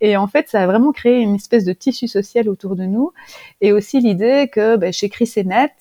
Et 0.00 0.16
en 0.16 0.28
fait, 0.28 0.48
ça 0.48 0.62
a 0.62 0.66
vraiment 0.66 0.92
créé 0.92 1.20
une 1.20 1.34
espèce 1.34 1.64
de 1.64 1.72
tissu 1.72 2.06
social 2.06 2.48
autour 2.48 2.76
de 2.76 2.84
nous 2.84 3.12
et 3.60 3.72
aussi 3.72 4.00
l'idée 4.00 4.48
que 4.52 4.76
ben, 4.76 4.92
chez 4.92 5.08
Chris 5.08 5.32
et 5.36 5.44
Net, 5.44 5.72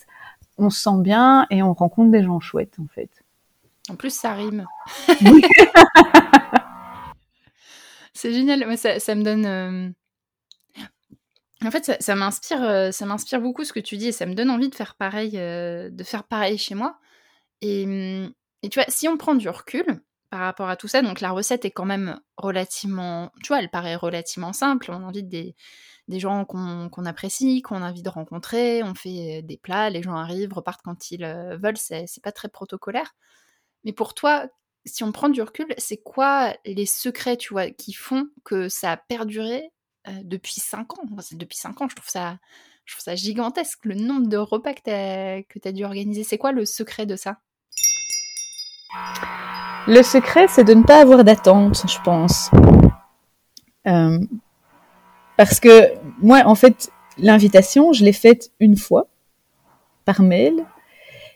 on 0.58 0.70
se 0.70 0.82
sent 0.82 0.98
bien 1.00 1.46
et 1.50 1.62
on 1.62 1.74
rencontre 1.74 2.12
des 2.12 2.24
gens 2.24 2.40
chouettes 2.40 2.78
en 2.80 2.88
fait. 2.94 3.10
En 3.90 3.96
plus, 3.96 4.14
ça 4.14 4.34
rime. 4.34 4.68
C'est 8.14 8.34
génial. 8.34 8.78
ça, 8.78 9.00
ça, 9.00 9.16
me 9.16 9.24
donne. 9.24 9.46
Euh, 9.46 9.90
en 11.68 11.72
fait, 11.72 12.02
ça, 12.02 12.16
m'inspire, 12.16 12.64
euh, 12.64 12.92
ça 12.92 13.06
m'inspire 13.06 13.42
beaucoup 13.42 13.64
ce 13.64 13.74
que 13.74 13.80
tu 13.80 13.98
dis 13.98 14.08
et 14.08 14.12
ça 14.12 14.26
me 14.26 14.34
donne 14.34 14.50
envie 14.50 14.70
de 14.70 14.76
faire 14.76 14.96
pareil, 14.96 15.34
euh, 15.36 15.90
de 15.90 16.04
faire 16.04 16.24
pareil 16.24 16.58
chez 16.58 16.76
moi. 16.76 16.98
Mmh, 17.64 18.28
et, 18.64 18.70
tu 18.70 18.80
vois, 18.80 18.86
si 18.90 19.08
on 19.08 19.18
prend 19.18 19.36
du 19.36 19.50
recul 19.50 20.02
par 20.30 20.42
rapport 20.42 20.70
à 20.70 20.78
tout 20.78 20.88
ça, 20.88 21.02
donc 21.02 21.22
la 21.22 21.32
recette 21.32 21.66
est 21.66 21.72
quand 21.72 21.86
même 21.86 22.20
relativement, 22.38 23.32
tu 23.44 23.50
vois, 23.50 23.60
elle 23.60 23.70
paraît 23.70 23.96
relativement 23.96 24.54
simple. 24.54 24.92
On 24.92 25.08
invite 25.08 25.28
des, 25.28 25.56
des 26.10 26.20
gens 26.20 26.46
qu'on 26.46 27.06
apprécie, 27.06 27.62
qu'on 27.62 27.82
a 27.84 27.90
envie 27.90 28.04
de 28.04 28.10
rencontrer, 28.10 28.84
on 28.84 28.96
fait 28.96 29.42
des 29.44 29.58
plats, 29.58 29.90
les 29.90 30.02
gens 30.02 30.16
arrivent, 30.16 30.54
repartent 30.54 30.82
quand 30.84 31.12
ils 31.12 31.24
euh, 31.24 31.58
veulent, 31.58 31.78
c'est 31.78 32.24
pas 32.24 32.32
très 32.32 32.50
protocolaire. 32.50 33.16
Mais 33.84 33.94
pour 33.94 34.14
toi, 34.16 34.48
si 34.86 35.04
on 35.04 35.12
prend 35.12 35.30
du 35.30 35.42
recul, 35.42 35.68
c'est 35.78 36.02
quoi 36.02 36.56
les 36.66 36.86
secrets, 36.86 37.38
tu 37.38 37.54
vois, 37.54 37.70
qui 37.70 37.94
font 37.94 38.28
que 38.44 38.70
ça 38.70 38.94
a 38.94 38.98
perduré 38.98 39.58
euh, 39.64 39.79
depuis 40.24 40.60
5 40.60 41.00
ans. 41.00 41.04
Depuis 41.34 41.58
5 41.58 41.82
ans, 41.82 41.88
je 41.90 41.96
trouve 41.96 42.10
ça, 42.10 42.38
je 42.86 42.94
trouve 42.94 43.04
ça 43.04 43.16
gigantesque, 43.16 43.80
le 43.84 43.96
nombre 43.96 44.28
de 44.28 44.38
repas 44.38 44.74
que 44.74 44.82
tu 44.84 45.68
as, 45.68 45.72
dû 45.72 45.84
organiser. 45.84 46.24
C'est 46.24 46.38
quoi 46.38 46.52
le 46.52 46.66
secret 46.66 47.06
de 47.06 47.16
ça? 47.16 47.38
Le 49.88 50.02
secret, 50.04 50.48
c'est 50.48 50.64
de 50.64 50.74
ne 50.74 50.84
pas 50.84 51.02
avoir 51.02 51.24
d'attente, 51.24 51.84
je 51.88 52.00
pense. 52.02 52.50
Euh, 53.88 54.20
parce 55.38 55.60
que 55.60 55.94
moi, 56.22 56.42
en 56.46 56.56
fait, 56.56 56.92
l'invitation, 57.18 57.94
je 57.94 58.04
l'ai 58.04 58.14
faite 58.14 58.52
une 58.60 58.78
fois, 58.78 59.08
par 60.06 60.22
mail. 60.22 60.66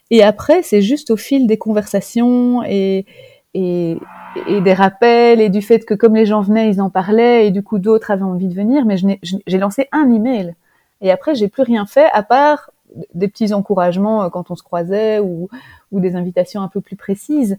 Et 0.10 0.24
après, 0.24 0.64
c'est 0.64 0.82
juste 0.82 1.12
au 1.12 1.18
fil 1.18 1.48
des 1.48 1.58
conversations 1.58 2.64
et, 2.64 3.06
et, 3.54 3.98
et 4.48 4.62
des 4.62 4.74
rappels 4.74 5.42
et 5.42 5.50
du 5.50 5.62
fait 5.62 5.86
que 5.86 5.94
comme 5.94 6.16
les 6.16 6.26
gens 6.26 6.42
venaient, 6.42 6.70
ils 6.70 6.82
en 6.82 6.90
parlaient 6.90 7.48
et 7.48 7.52
du 7.52 7.64
coup 7.64 7.80
d'autres 7.80 8.12
avaient 8.12 8.24
envie 8.24 8.48
de 8.48 8.54
venir. 8.54 8.86
Mais 8.86 8.98
j'ai 9.22 9.58
lancé 9.58 9.88
un 9.92 10.12
email 10.12 10.56
et 11.02 11.12
après 11.12 11.36
j'ai 11.36 11.48
plus 11.48 11.64
rien 11.64 11.86
fait 11.86 12.08
à 12.14 12.24
part 12.24 12.72
des 13.14 13.28
petits 13.28 13.54
encouragements 13.54 14.30
quand 14.30 14.52
on 14.52 14.56
se 14.56 14.64
croisait 14.64 15.20
ou, 15.20 15.50
ou 15.92 16.00
des 16.00 16.16
invitations 16.16 16.62
un 16.62 16.68
peu 16.68 16.82
plus 16.82 16.96
précises. 16.96 17.58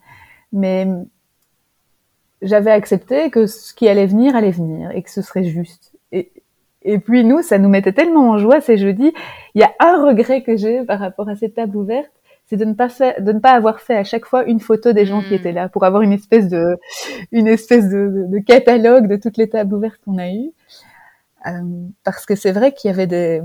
Mais 0.53 0.87
j'avais 2.43 2.71
accepté 2.71 3.31
que 3.31 3.47
ce 3.47 3.75
qui 3.75 3.89
allait 3.89 4.07
venir 4.07 4.37
allait 4.37 4.51
venir 4.51 4.91
et 4.93 5.03
que 5.03 5.11
ce 5.11 5.23
serait 5.23 5.45
juste. 5.45 5.93
Et, 6.13 6.31
et 6.83 6.99
puis 6.99 7.25
nous, 7.25 7.43
ça 7.43 7.59
nous 7.59 7.69
mettait 7.69 7.93
tellement 7.93 8.31
en 8.31 8.39
joie 8.39 8.61
ces 8.61 8.77
jeudis. 8.77 9.13
Il 9.55 9.61
y 9.61 9.65
a 9.65 9.73
un 9.81 10.05
regret 10.05 10.43
que 10.43 10.57
j'ai 10.57 10.85
par 10.85 11.01
rapport 11.01 11.29
à 11.29 11.37
cette 11.37 11.55
table 11.55 11.77
ouverte, 11.77 12.11
c'est 12.47 12.57
de 12.57 12.65
ne 12.65 12.75
pas 12.75 12.89
de 12.89 13.33
ne 13.33 13.39
pas 13.39 13.53
avoir 13.53 13.81
fait 13.81 13.97
à 13.97 14.05
chaque 14.05 14.27
fois 14.27 14.45
une 14.45 14.61
photo 14.61 14.93
des 14.93 15.07
gens 15.07 15.23
qui 15.23 15.33
hmm. 15.33 15.39
étaient 15.39 15.53
là 15.53 15.69
pour 15.69 15.85
avoir 15.85 16.03
une 16.03 16.13
espèce 16.13 16.49
de, 16.49 16.77
une 17.33 17.47
espèce 17.47 17.89
de, 17.89 18.27
de, 18.29 18.39
catalogue 18.39 19.09
de 19.09 19.17
toutes 19.17 19.37
les 19.37 19.49
tables 19.49 19.75
ouvertes 19.75 20.01
qu'on 20.05 20.19
a 20.19 20.29
eues. 20.31 20.53
Euh, 21.47 21.51
parce 22.05 22.25
que 22.27 22.35
c'est 22.35 22.53
vrai 22.53 22.73
qu'il 22.73 22.91
y 22.91 22.95
avait 22.95 23.07
des, 23.07 23.43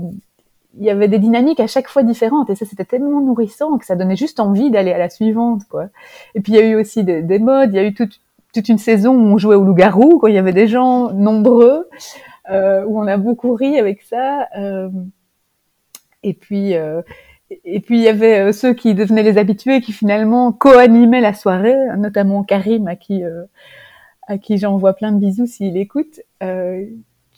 il 0.78 0.84
y 0.84 0.90
avait 0.90 1.08
des 1.08 1.18
dynamiques 1.18 1.60
à 1.60 1.66
chaque 1.66 1.88
fois 1.88 2.02
différentes 2.02 2.48
et 2.48 2.54
ça 2.54 2.64
c'était 2.64 2.84
tellement 2.84 3.20
nourrissant 3.20 3.76
que 3.76 3.84
ça 3.84 3.94
donnait 3.96 4.16
juste 4.16 4.40
envie 4.40 4.70
d'aller 4.70 4.92
à 4.92 4.98
la 4.98 5.10
suivante 5.10 5.62
quoi. 5.68 5.88
Et 6.34 6.40
puis 6.40 6.52
il 6.52 6.56
y 6.56 6.62
a 6.62 6.66
eu 6.66 6.76
aussi 6.76 7.04
des, 7.04 7.22
des 7.22 7.38
modes, 7.38 7.70
il 7.72 7.76
y 7.76 7.78
a 7.78 7.84
eu 7.84 7.94
toute 7.94 8.20
toute 8.52 8.68
une 8.68 8.78
saison 8.78 9.14
où 9.14 9.32
on 9.34 9.38
jouait 9.38 9.54
au 9.54 9.64
loup-garou 9.64 10.18
quand 10.18 10.26
il 10.26 10.34
y 10.34 10.38
avait 10.38 10.52
des 10.52 10.66
gens 10.66 11.12
nombreux 11.12 11.88
euh, 12.50 12.84
où 12.84 13.00
on 13.00 13.06
a 13.06 13.16
beaucoup 13.16 13.54
ri 13.54 13.78
avec 13.78 14.02
ça. 14.02 14.48
Euh, 14.58 14.88
et 16.22 16.34
puis 16.34 16.74
et 17.64 17.80
puis 17.80 17.98
il 17.98 18.02
y 18.02 18.08
avait 18.08 18.40
euh, 18.40 18.52
ceux 18.52 18.74
qui 18.74 18.94
devenaient 18.94 19.22
les 19.22 19.38
habitués 19.38 19.80
qui 19.80 19.92
finalement 19.92 20.52
co-animaient 20.52 21.20
la 21.20 21.34
soirée, 21.34 21.76
notamment 21.96 22.42
Karim 22.42 22.86
à 22.88 22.96
qui 22.96 23.22
à 24.26 24.38
qui 24.38 24.58
j'envoie 24.58 24.92
plein 24.92 25.12
de 25.12 25.18
bisous 25.18 25.46
s'il 25.46 25.76
écoute, 25.76 26.20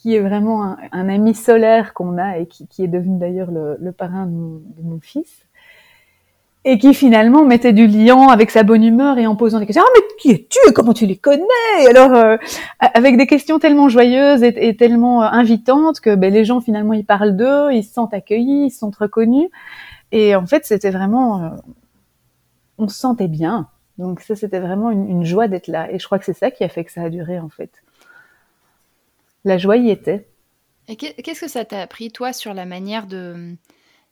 qui 0.02 0.16
est 0.16 0.20
vraiment 0.20 0.76
un, 0.90 1.08
ami 1.08 1.32
solaire 1.32 1.94
qu'on 1.94 2.18
a 2.18 2.38
et 2.38 2.46
qui, 2.46 2.66
est 2.82 2.88
devenu 2.88 3.18
d'ailleurs 3.18 3.50
le, 3.52 3.92
parrain 3.92 4.26
de 4.26 4.32
mon, 4.82 4.98
fils 5.00 5.46
et 6.64 6.78
qui 6.78 6.92
finalement 6.92 7.44
mettait 7.44 7.72
du 7.72 7.86
liant 7.86 8.28
avec 8.28 8.50
sa 8.50 8.64
bonne 8.64 8.82
humeur 8.82 9.18
et 9.18 9.26
en 9.26 9.36
posant 9.36 9.60
des 9.60 9.66
questions. 9.66 9.84
Ah 9.86 9.90
mais 9.94 10.02
qui 10.18 10.30
es-tu 10.30 10.72
Comment 10.74 10.92
tu 10.92 11.06
les 11.06 11.16
connais? 11.16 11.42
Alors 11.88 12.14
euh, 12.14 12.36
avec 12.80 13.16
des 13.16 13.26
questions 13.26 13.60
tellement 13.60 13.88
joyeuses 13.88 14.42
et, 14.42 14.76
tellement 14.76 15.22
euh, 15.22 15.28
invitantes 15.30 16.00
que 16.00 16.14
ben, 16.14 16.32
les 16.32 16.44
gens 16.44 16.60
finalement 16.60 16.94
ils 16.94 17.06
parlent 17.06 17.36
d'eux, 17.36 17.72
ils 17.72 17.84
se 17.84 17.92
sentent 17.92 18.14
accueillis, 18.14 18.66
ils 18.66 18.70
se 18.70 18.78
sentent 18.78 18.96
reconnus. 18.96 19.50
Et 20.12 20.36
en 20.36 20.46
fait 20.46 20.64
c'était 20.64 20.90
vraiment, 20.90 21.42
euh, 21.42 21.50
on 22.78 22.86
se 22.86 22.96
sentait 22.96 23.28
bien. 23.28 23.68
Donc 23.98 24.20
ça 24.20 24.36
c'était 24.36 24.60
vraiment 24.60 24.90
une, 24.90 25.08
une 25.08 25.24
joie 25.24 25.48
d'être 25.48 25.66
là. 25.66 25.90
Et 25.90 25.98
je 25.98 26.06
crois 26.06 26.20
que 26.20 26.24
c'est 26.24 26.32
ça 26.38 26.50
qui 26.50 26.62
a 26.62 26.68
fait 26.68 26.84
que 26.84 26.92
ça 26.92 27.02
a 27.02 27.10
duré 27.10 27.40
en 27.40 27.48
fait. 27.48 27.82
La 29.44 29.58
joie 29.58 29.76
y 29.76 29.90
était. 29.90 30.28
Et 30.88 30.96
qu'est-ce 30.96 31.40
que 31.40 31.48
ça 31.48 31.64
t'a 31.64 31.80
appris 31.80 32.10
toi 32.10 32.32
sur 32.32 32.54
la 32.54 32.66
manière 32.66 33.06
de, 33.06 33.56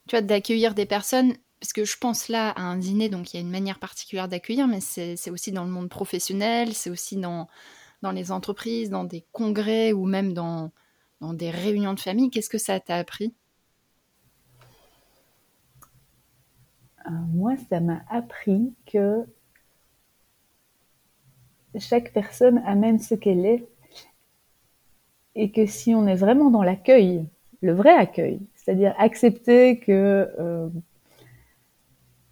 tu 0.09 0.17
vois, 0.17 0.23
d'accueillir 0.23 0.75
des 0.75 0.87
personnes? 0.87 1.35
Parce 1.61 1.73
que 1.73 1.85
je 1.85 1.99
pense 1.99 2.29
là 2.29 2.51
à 2.51 2.63
un 2.63 2.77
dîner, 2.77 3.09
donc 3.09 3.33
il 3.33 3.37
y 3.37 3.39
a 3.39 3.43
une 3.43 3.51
manière 3.51 3.79
particulière 3.79 4.29
d'accueillir, 4.29 4.67
mais 4.67 4.81
c'est 4.81 5.31
aussi 5.31 5.53
dans 5.53 5.65
le 5.65 5.71
monde 5.71 5.89
professionnel, 5.89 6.73
c'est 6.73 6.89
aussi 6.89 7.17
dans, 7.17 7.49
dans 8.03 8.13
les 8.13 8.33
entreprises, 8.33 8.89
dans 8.89 9.05
des 9.05 9.27
congrès 9.33 9.93
ou 9.93 10.07
même 10.07 10.33
dans, 10.33 10.71
dans 11.21 11.35
des 11.35 11.51
réunions 11.51 11.93
de 11.93 12.01
famille. 12.01 12.31
Qu'est-ce 12.31 12.49
que 12.49 12.59
ça 12.59 12.81
t'a 12.81 12.97
appris? 12.97 13.35
Moi, 17.09 17.55
ça 17.69 17.81
m'a 17.81 18.03
appris 18.09 18.73
que 18.87 19.25
chaque 21.79 22.13
personne 22.13 22.59
amène 22.67 22.99
ce 22.99 23.15
qu'elle 23.15 23.47
est 23.47 23.65
et 25.35 25.51
que 25.51 25.67
si 25.67 25.95
on 25.95 26.07
est 26.07 26.17
vraiment 26.17 26.51
dans 26.51 26.63
l'accueil, 26.63 27.25
le 27.63 27.73
vrai 27.73 27.95
accueil, 27.95 28.41
c'est-à-dire 28.55 28.95
accepter 28.99 29.79
que 29.79 30.29
euh, 30.39 30.69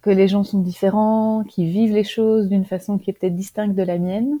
que 0.01 0.09
les 0.09 0.27
gens 0.27 0.43
sont 0.43 0.59
différents, 0.59 1.43
qui 1.43 1.65
vivent 1.65 1.93
les 1.93 2.03
choses 2.03 2.47
d'une 2.47 2.65
façon 2.65 2.97
qui 2.97 3.09
est 3.09 3.13
peut-être 3.13 3.35
distincte 3.35 3.75
de 3.75 3.83
la 3.83 3.97
mienne, 3.97 4.39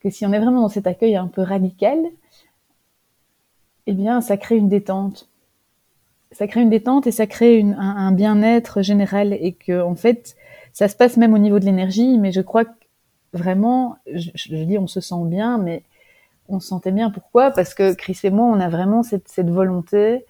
que 0.00 0.10
si 0.10 0.26
on 0.26 0.32
est 0.32 0.38
vraiment 0.38 0.60
dans 0.60 0.68
cet 0.68 0.86
accueil 0.86 1.16
un 1.16 1.28
peu 1.28 1.40
radical, 1.40 1.98
eh 3.86 3.92
bien, 3.92 4.20
ça 4.20 4.36
crée 4.36 4.56
une 4.56 4.68
détente. 4.68 5.30
Ça 6.34 6.48
crée 6.48 6.62
une 6.62 6.70
détente 6.70 7.06
et 7.06 7.12
ça 7.12 7.28
crée 7.28 7.64
un, 7.78 8.10
bien-être 8.10 8.82
général 8.82 9.32
et 9.32 9.52
que, 9.52 9.80
en 9.80 9.94
fait, 9.94 10.34
ça 10.72 10.88
se 10.88 10.96
passe 10.96 11.16
même 11.16 11.32
au 11.32 11.38
niveau 11.38 11.60
de 11.60 11.64
l'énergie, 11.64 12.18
mais 12.18 12.32
je 12.32 12.40
crois 12.40 12.64
que 12.64 12.72
vraiment, 13.32 13.98
je, 14.12 14.64
dis 14.64 14.76
on 14.76 14.88
se 14.88 15.00
sent 15.00 15.24
bien, 15.26 15.58
mais 15.58 15.84
on 16.48 16.58
se 16.58 16.66
sentait 16.66 16.90
bien. 16.90 17.10
Pourquoi? 17.10 17.52
Parce 17.52 17.72
que 17.72 17.94
Chris 17.94 18.18
et 18.24 18.30
moi, 18.30 18.46
on 18.46 18.58
a 18.58 18.68
vraiment 18.68 19.04
cette, 19.04 19.48
volonté 19.48 20.26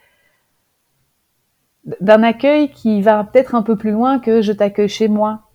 d'un 2.01 2.23
accueil 2.23 2.71
qui 2.71 3.01
va 3.01 3.25
peut-être 3.25 3.55
un 3.55 3.63
peu 3.63 3.77
plus 3.77 3.91
loin 3.91 4.19
que 4.19 4.43
je 4.43 4.53
t'accueille 4.53 4.89
chez 4.89 5.09
moi. 5.09 5.51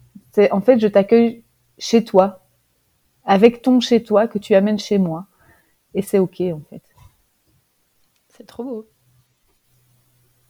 En 0.52 0.62
fait 0.62 0.80
je 0.80 0.88
t'accueille 0.88 1.44
chez 1.78 2.04
toi, 2.04 2.46
avec 3.26 3.62
ton 3.62 3.80
chez 3.82 4.04
toi 4.04 4.28
que 4.28 4.40
tu 4.40 4.56
amènes 4.56 4.80
chez 4.80 5.00
moi, 5.00 5.26
et 5.94 6.02
c'est 6.02 6.20
ok 6.20 6.42
en 6.42 6.62
fait. 6.70 6.84
C'est 8.30 8.46
trop 8.46 8.64
beau. 8.64 8.88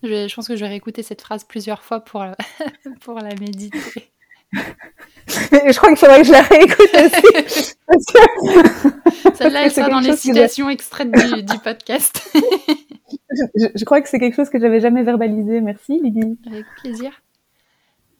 Je, 0.03 0.27
je, 0.27 0.35
pense 0.35 0.47
que 0.47 0.55
je 0.55 0.61
vais 0.61 0.69
réécouter 0.69 1.03
cette 1.03 1.21
phrase 1.21 1.43
plusieurs 1.43 1.83
fois 1.83 1.99
pour, 1.99 2.23
pour 3.01 3.15
la 3.15 3.35
méditer. 3.35 4.11
je 5.27 5.77
crois 5.77 5.89
qu'il 5.89 5.97
faudrait 5.97 6.21
que 6.21 6.27
je 6.27 6.31
la 6.31 6.41
réécoute 6.41 6.89
aussi. 6.95 7.75
Celle-là, 9.35 9.65
elle 9.65 9.71
sera 9.71 9.89
dans 9.89 9.99
les 9.99 10.15
citations 10.15 10.69
extraites 10.69 11.11
du, 11.11 11.43
du 11.43 11.57
podcast 11.59 12.29
je, 13.75 13.85
crois 13.85 14.01
que 14.01 14.09
c'est 14.09 14.19
quelque 14.19 14.35
chose 14.35 14.49
que 14.49 14.59
j'avais 14.59 14.79
jamais 14.79 15.03
verbalisé. 15.03 15.61
Merci, 15.61 15.99
Lydie. 16.01 16.37
Avec 16.47 16.65
plaisir. 16.81 17.21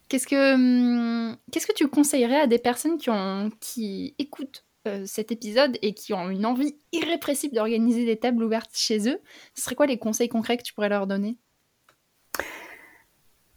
Qu'est-ce 0.08 0.28
que, 0.28 1.36
qu'est-ce 1.52 1.68
que 1.68 1.74
tu 1.74 1.88
conseillerais 1.88 2.42
à 2.42 2.48
des 2.48 2.58
personnes 2.58 2.98
qui, 2.98 3.10
ont, 3.10 3.52
qui 3.60 4.16
écoutent 4.18 4.66
euh, 4.88 5.04
cet 5.06 5.32
épisode 5.32 5.78
et 5.82 5.94
qui 5.94 6.14
ont 6.14 6.30
une 6.30 6.46
envie 6.46 6.78
irrépressible 6.92 7.56
d'organiser 7.56 8.06
des 8.06 8.18
tables 8.18 8.44
ouvertes 8.44 8.72
chez 8.74 9.08
eux? 9.10 9.20
Ce 9.54 9.64
serait 9.64 9.76
quoi 9.76 9.86
les 9.86 9.98
conseils 9.98 10.30
concrets 10.30 10.58
que 10.58 10.64
tu 10.64 10.74
pourrais 10.74 10.90
leur 10.90 11.06
donner? 11.06 11.38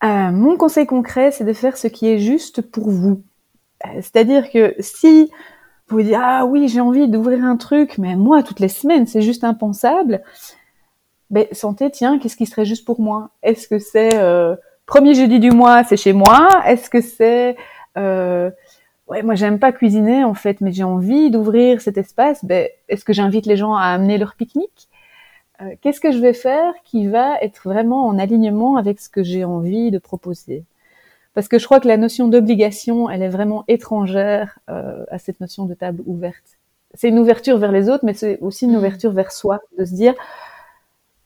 Euh, 0.05 0.31
Mon 0.31 0.57
conseil 0.57 0.87
concret, 0.87 1.31
c'est 1.31 1.45
de 1.45 1.53
faire 1.53 1.77
ce 1.77 1.89
qui 1.89 2.09
est 2.09 2.19
juste 2.19 2.63
pour 2.63 2.91
vous. 2.91 3.23
Euh, 3.87 3.89
c'est-à-dire 3.97 4.51
que 4.51 4.75
si 4.79 5.31
vous 5.89 6.03
dites 6.03 6.15
ah 6.17 6.47
oui 6.47 6.69
j'ai 6.69 6.81
envie 6.81 7.09
d'ouvrir 7.09 7.45
un 7.45 7.57
truc, 7.57 7.99
mais 7.99 8.17
moi 8.17 8.43
toutes 8.43 8.61
les 8.61 8.69
semaines 8.69 9.07
c'est 9.07 9.23
juste 9.23 9.45
impensable, 9.45 10.23
ben, 11.31 11.47
santé, 11.53 11.91
tiens, 11.91 12.19
qu'est-ce 12.19 12.37
qui 12.37 12.47
serait 12.47 12.67
juste 12.67 12.85
pour 12.85 13.01
moi? 13.01 13.31
Est-ce 13.43 13.67
que 13.67 13.79
c'est 13.79 14.19
euh, 14.19 14.55
premier 14.87 15.15
jeudi 15.15 15.41
du 15.41 15.51
mois, 15.51 15.83
c'est 15.83 15.97
chez 15.97 16.13
moi? 16.13 16.49
Est-ce 16.67 16.91
que 16.91 17.01
c'est 17.01 17.57
euh, 17.99 18.51
ouais, 19.09 19.23
moi 19.23 19.35
j'aime 19.35 19.59
pas 19.59 19.73
cuisiner 19.73 20.25
en 20.25 20.35
fait, 20.35 20.61
mais 20.61 20.73
j'ai 20.73 20.85
envie 20.85 21.31
d'ouvrir 21.31 21.81
cet 21.81 21.99
espace. 21.99 22.45
Ben, 22.45 22.69
est-ce 22.89 23.05
que 23.05 23.13
j'invite 23.13 23.47
les 23.47 23.57
gens 23.57 23.75
à 23.75 23.85
amener 23.85 24.19
leur 24.19 24.35
pique-nique? 24.35 24.89
Euh, 25.63 25.75
Qu'est-ce 25.81 26.01
que 26.01 26.13
je 26.13 26.19
vais 26.19 26.33
faire 26.33 26.75
qui 26.85 27.07
va 27.07 27.39
être 27.41 27.63
vraiment 27.65 28.07
en 28.07 28.19
alignement 28.19 28.77
avec 28.77 29.01
ce 29.01 29.09
que 29.09 29.23
j'ai 29.23 29.45
envie 29.45 29.91
de 29.91 29.99
proposer? 29.99 30.65
Parce 31.35 31.49
que 31.49 31.59
je 31.59 31.65
crois 31.65 31.81
que 31.81 31.89
la 31.89 31.97
notion 31.97 32.29
d'obligation, 32.29 33.09
elle 33.09 33.23
est 33.23 33.29
vraiment 33.29 33.65
étrangère 33.69 34.59
euh, 34.69 35.05
à 35.11 35.19
cette 35.19 35.41
notion 35.41 35.65
de 35.65 35.75
table 35.75 36.03
ouverte. 36.07 36.59
C'est 36.95 37.09
une 37.09 37.19
ouverture 37.19 37.57
vers 37.57 37.73
les 37.73 37.89
autres, 37.89 38.05
mais 38.05 38.13
c'est 38.13 38.39
aussi 38.41 38.67
une 38.67 38.73
mmh. 38.73 38.77
ouverture 38.77 39.13
vers 39.13 39.33
soi, 39.33 39.61
de 39.79 39.85
se 39.85 39.95
dire 39.95 40.15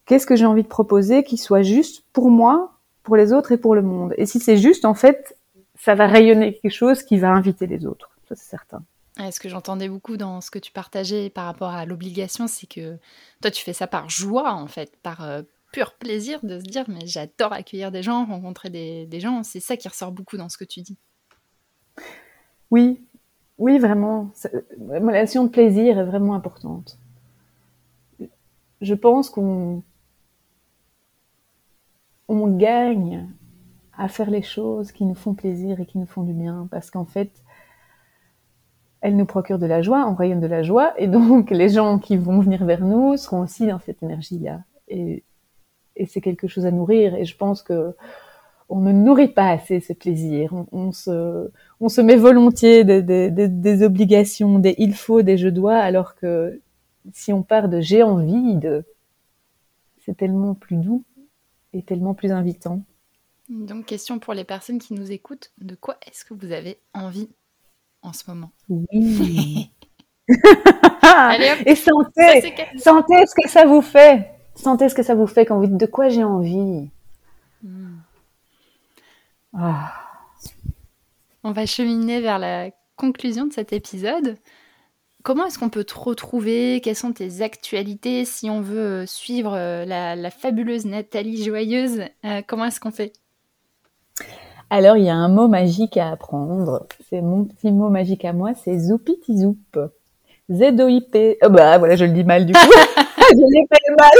qu'est-ce 0.04 0.26
que 0.26 0.36
j'ai 0.36 0.46
envie 0.46 0.62
de 0.62 0.68
proposer 0.68 1.24
qui 1.24 1.36
soit 1.36 1.62
juste 1.62 2.04
pour 2.12 2.30
moi, 2.30 2.72
pour 3.02 3.16
les 3.16 3.32
autres 3.32 3.50
et 3.52 3.56
pour 3.56 3.74
le 3.74 3.82
monde? 3.82 4.14
Et 4.16 4.26
si 4.26 4.38
c'est 4.38 4.58
juste, 4.58 4.84
en 4.84 4.94
fait, 4.94 5.36
ça 5.78 5.94
va 5.94 6.06
rayonner 6.06 6.54
quelque 6.54 6.72
chose 6.72 7.02
qui 7.02 7.18
va 7.18 7.30
inviter 7.30 7.66
les 7.66 7.84
autres. 7.84 8.10
Ça, 8.28 8.36
c'est 8.36 8.48
certain. 8.48 8.82
Ce 9.18 9.40
que 9.40 9.48
j'entendais 9.48 9.88
beaucoup 9.88 10.16
dans 10.16 10.40
ce 10.40 10.50
que 10.50 10.58
tu 10.58 10.72
partageais 10.72 11.30
par 11.30 11.46
rapport 11.46 11.70
à 11.70 11.86
l'obligation, 11.86 12.46
c'est 12.46 12.66
que 12.66 12.98
toi, 13.40 13.50
tu 13.50 13.62
fais 13.62 13.72
ça 13.72 13.86
par 13.86 14.10
joie, 14.10 14.52
en 14.52 14.66
fait, 14.66 14.96
par 15.02 15.22
euh, 15.22 15.42
pur 15.72 15.94
plaisir 15.94 16.40
de 16.42 16.58
se 16.58 16.64
dire, 16.64 16.84
mais 16.88 17.06
j'adore 17.06 17.52
accueillir 17.52 17.90
des 17.90 18.02
gens, 18.02 18.26
rencontrer 18.26 18.70
des, 18.70 19.20
gens. 19.20 19.42
C'est 19.42 19.60
ça 19.60 19.76
qui 19.76 19.88
ressort 19.88 20.12
beaucoup 20.12 20.36
dans 20.36 20.48
ce 20.48 20.58
que 20.58 20.64
tu 20.64 20.82
dis. 20.82 20.98
Oui, 22.70 23.02
oui, 23.58 23.78
vraiment. 23.78 24.30
La 24.80 25.00
notion 25.00 25.44
de 25.44 25.48
plaisir 25.48 25.98
est 25.98 26.04
vraiment 26.04 26.34
importante. 26.34 26.98
Je 28.82 28.94
pense 28.94 29.30
qu'on 29.30 29.82
on 32.28 32.48
gagne 32.48 33.28
à 33.96 34.08
faire 34.08 34.28
les 34.28 34.42
choses 34.42 34.92
qui 34.92 35.06
nous 35.06 35.14
font 35.14 35.32
plaisir 35.32 35.80
et 35.80 35.86
qui 35.86 35.96
nous 35.96 36.06
font 36.06 36.22
du 36.22 36.34
bien, 36.34 36.68
parce 36.70 36.90
qu'en 36.90 37.06
fait, 37.06 37.30
elles 39.00 39.16
nous 39.16 39.26
procurent 39.26 39.58
de 39.58 39.66
la 39.66 39.82
joie, 39.82 40.06
on 40.08 40.14
rayonne 40.14 40.40
de 40.40 40.46
la 40.46 40.62
joie, 40.62 40.94
et 40.98 41.06
donc 41.06 41.50
les 41.50 41.68
gens 41.68 41.98
qui 41.98 42.16
vont 42.16 42.40
venir 42.40 42.64
vers 42.64 42.84
nous 42.84 43.16
seront 43.16 43.40
aussi 43.40 43.66
dans 43.66 43.78
cette 43.78 44.02
énergie-là. 44.02 44.60
Et, 44.88 45.22
c'est 46.08 46.20
quelque 46.20 46.46
chose 46.46 46.66
à 46.66 46.70
nourrir, 46.70 47.14
et 47.14 47.24
je 47.24 47.36
pense 47.36 47.62
que 47.62 47.94
on 48.68 48.80
ne 48.80 48.92
nourrit 48.92 49.28
pas 49.28 49.48
assez 49.48 49.80
ce 49.80 49.92
plaisir. 49.92 50.52
On, 50.72 50.92
se, 50.92 52.00
met 52.00 52.16
volontiers 52.16 52.84
des, 52.84 53.82
obligations, 53.82 54.58
des 54.58 54.74
il 54.76 54.92
faut, 54.92 55.22
des 55.22 55.38
je 55.38 55.48
dois, 55.48 55.76
alors 55.76 56.16
que 56.16 56.60
si 57.12 57.32
on 57.32 57.42
part 57.42 57.68
de 57.68 57.80
j'ai 57.80 58.02
envie 58.02 58.58
c'est 60.04 60.16
tellement 60.16 60.54
plus 60.54 60.76
doux 60.76 61.02
tellement 61.82 62.14
plus 62.14 62.32
invitant. 62.32 62.82
Donc, 63.48 63.86
question 63.86 64.18
pour 64.18 64.34
les 64.34 64.44
personnes 64.44 64.78
qui 64.78 64.94
nous 64.94 65.12
écoutent, 65.12 65.52
de 65.58 65.74
quoi 65.74 65.96
est-ce 66.06 66.24
que 66.24 66.34
vous 66.34 66.52
avez 66.52 66.78
envie? 66.94 67.28
En 68.06 68.12
ce 68.12 68.24
moment 68.28 68.50
Oui. 68.68 69.70
Et 71.66 71.74
sentez, 71.76 72.54
sentez 72.78 73.26
ce 73.26 73.34
que 73.42 73.48
ça 73.48 73.64
vous 73.64 73.82
fait. 73.82 74.30
Sentez 74.54 74.88
ce 74.88 74.94
que 74.94 75.02
ça 75.02 75.14
vous 75.14 75.26
fait 75.26 75.44
quand 75.44 75.58
vous 75.58 75.66
dites 75.66 75.76
de 75.76 75.86
quoi 75.86 76.08
j'ai 76.08 76.24
envie. 76.24 76.88
Hmm. 77.62 77.96
Ah. 79.52 79.92
On 81.44 81.52
va 81.52 81.66
cheminer 81.66 82.20
vers 82.20 82.38
la 82.38 82.70
conclusion 82.96 83.46
de 83.46 83.52
cet 83.52 83.72
épisode. 83.72 84.36
Comment 85.22 85.46
est-ce 85.46 85.58
qu'on 85.58 85.70
peut 85.70 85.84
te 85.84 85.98
retrouver? 85.98 86.80
Quelles 86.82 86.96
sont 86.96 87.12
tes 87.12 87.42
actualités? 87.42 88.24
Si 88.24 88.48
on 88.48 88.60
veut 88.60 89.02
euh, 89.02 89.06
suivre 89.06 89.54
euh, 89.54 89.84
la, 89.84 90.30
fabuleuse 90.30 90.86
Nathalie 90.86 91.42
Joyeuse, 91.42 92.04
euh, 92.24 92.42
comment 92.46 92.66
est-ce 92.66 92.80
qu'on 92.80 92.92
fait? 92.92 93.12
Alors, 94.68 94.96
il 94.96 95.04
y 95.04 95.10
a 95.10 95.14
un 95.14 95.28
mot 95.28 95.46
magique 95.46 95.96
à 95.96 96.10
apprendre. 96.10 96.88
C'est 97.08 97.22
mon 97.22 97.44
petit 97.44 97.70
mot 97.70 97.88
magique 97.88 98.24
à 98.24 98.32
moi, 98.32 98.50
c'est 98.54 98.76
zoupitizoup. 98.78 99.56
Z-O-I-P. 100.50 101.38
Oh 101.44 101.48
bah 101.48 101.78
voilà, 101.78 101.94
je 101.96 102.04
le 102.04 102.12
dis 102.12 102.24
mal 102.24 102.46
du 102.46 102.52
coup. 102.52 102.60
je 103.18 103.52
l'ai 103.52 103.66
fait 103.72 103.94
mal. 103.96 104.12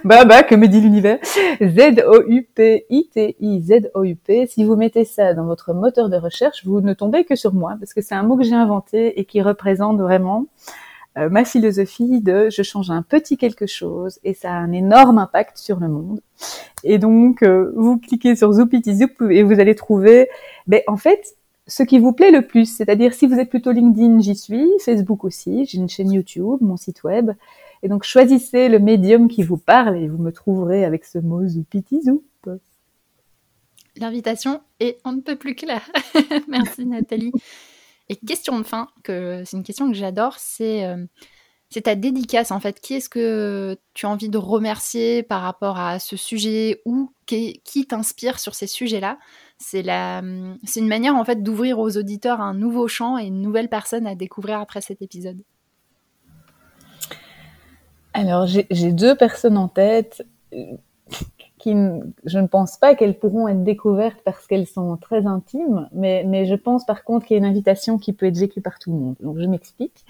bah 0.04 0.24
bah, 0.24 0.44
que 0.44 0.54
me 0.54 0.68
dit 0.68 0.80
l'univers 0.80 1.18
Z-O-U-P-I-T-I, 1.60 3.62
Z-O-U-P. 3.62 4.46
Si 4.46 4.64
vous 4.64 4.76
mettez 4.76 5.04
ça 5.04 5.34
dans 5.34 5.46
votre 5.46 5.72
moteur 5.72 6.08
de 6.08 6.16
recherche, 6.16 6.64
vous 6.64 6.80
ne 6.80 6.94
tombez 6.94 7.24
que 7.24 7.34
sur 7.36 7.54
moi, 7.54 7.74
parce 7.78 7.94
que 7.94 8.02
c'est 8.02 8.14
un 8.14 8.22
mot 8.22 8.36
que 8.36 8.44
j'ai 8.44 8.54
inventé 8.54 9.18
et 9.18 9.24
qui 9.24 9.42
représente 9.42 9.98
vraiment 9.98 10.46
euh, 11.18 11.28
ma 11.28 11.44
philosophie 11.44 12.20
de 12.20 12.48
je 12.50 12.62
change 12.62 12.90
un 12.90 13.02
petit 13.02 13.36
quelque 13.36 13.66
chose 13.66 14.18
et 14.24 14.34
ça 14.34 14.52
a 14.52 14.56
un 14.56 14.72
énorme 14.72 15.18
impact 15.18 15.58
sur 15.58 15.80
le 15.80 15.88
monde. 15.88 16.20
Et 16.84 16.98
donc, 16.98 17.42
euh, 17.42 17.72
vous 17.76 17.98
cliquez 17.98 18.36
sur 18.36 18.52
Zoup 18.52 18.68
et 19.30 19.42
vous 19.42 19.60
allez 19.60 19.74
trouver, 19.74 20.28
ben, 20.66 20.80
en 20.86 20.96
fait, 20.96 21.34
ce 21.66 21.82
qui 21.82 21.98
vous 21.98 22.12
plaît 22.12 22.30
le 22.30 22.46
plus. 22.46 22.66
C'est-à-dire, 22.66 23.14
si 23.14 23.26
vous 23.26 23.38
êtes 23.38 23.50
plutôt 23.50 23.72
LinkedIn, 23.72 24.20
j'y 24.20 24.36
suis, 24.36 24.66
Facebook 24.84 25.24
aussi, 25.24 25.66
j'ai 25.66 25.78
une 25.78 25.88
chaîne 25.88 26.12
YouTube, 26.12 26.58
mon 26.60 26.76
site 26.76 27.02
web. 27.02 27.32
Et 27.82 27.88
donc, 27.88 28.04
choisissez 28.04 28.68
le 28.68 28.78
médium 28.78 29.28
qui 29.28 29.42
vous 29.42 29.56
parle 29.56 29.96
et 29.96 30.08
vous 30.08 30.18
me 30.18 30.32
trouverez 30.32 30.84
avec 30.84 31.04
ce 31.04 31.18
mot 31.18 31.46
zoup. 31.46 31.64
L'invitation 33.96 34.60
est 34.78 34.98
on 35.04 35.12
ne 35.12 35.20
peut 35.20 35.36
plus 35.36 35.56
clair. 35.56 35.82
Merci 36.48 36.86
Nathalie. 36.86 37.32
Et 38.08 38.16
question 38.16 38.58
de 38.58 38.64
fin, 38.64 38.88
que 39.02 39.42
c'est 39.44 39.56
une 39.56 39.62
question 39.62 39.88
que 39.90 39.96
j'adore, 39.96 40.34
c'est 40.38 40.86
euh, 40.86 41.04
c'est 41.70 41.82
ta 41.82 41.94
dédicace 41.94 42.50
en 42.50 42.60
fait. 42.60 42.80
Qui 42.80 42.94
est-ce 42.94 43.08
que 43.08 43.76
tu 43.92 44.06
as 44.06 44.08
envie 44.08 44.30
de 44.30 44.38
remercier 44.38 45.22
par 45.22 45.42
rapport 45.42 45.78
à 45.78 45.98
ce 45.98 46.16
sujet 46.16 46.80
ou 46.86 47.12
qui, 47.26 47.60
t'inspire 47.86 48.38
sur 48.38 48.54
ces 48.54 48.66
sujets-là? 48.66 49.18
C'est 49.58 49.82
la, 49.82 50.22
c'est 50.64 50.80
une 50.80 50.88
manière 50.88 51.14
en 51.14 51.24
fait 51.24 51.42
d'ouvrir 51.42 51.78
aux 51.78 51.96
auditeurs 51.96 52.40
un 52.40 52.54
nouveau 52.54 52.88
champ 52.88 53.18
et 53.18 53.26
une 53.26 53.42
nouvelle 53.42 53.68
personne 53.68 54.06
à 54.06 54.14
découvrir 54.14 54.60
après 54.60 54.80
cet 54.80 55.02
épisode. 55.02 55.38
Alors, 58.14 58.46
j'ai 58.46 58.92
deux 58.92 59.14
personnes 59.14 59.58
en 59.58 59.68
tête 59.68 60.26
je 61.66 62.38
ne 62.38 62.46
pense 62.46 62.76
pas 62.76 62.94
qu'elles 62.94 63.18
pourront 63.18 63.48
être 63.48 63.64
découvertes 63.64 64.20
parce 64.24 64.46
qu'elles 64.46 64.66
sont 64.66 64.96
très 64.96 65.26
intimes, 65.26 65.88
mais, 65.92 66.44
je 66.46 66.54
pense 66.54 66.84
par 66.84 67.04
contre 67.04 67.26
qu'il 67.26 67.34
y 67.34 67.38
a 67.38 67.38
une 67.38 67.50
invitation 67.50 67.98
qui 67.98 68.12
peut 68.12 68.26
être 68.26 68.38
vécue 68.38 68.60
par 68.60 68.78
tout 68.78 68.90
le 68.92 68.98
monde. 68.98 69.16
Donc, 69.20 69.38
je 69.38 69.46
m'explique. 69.46 70.04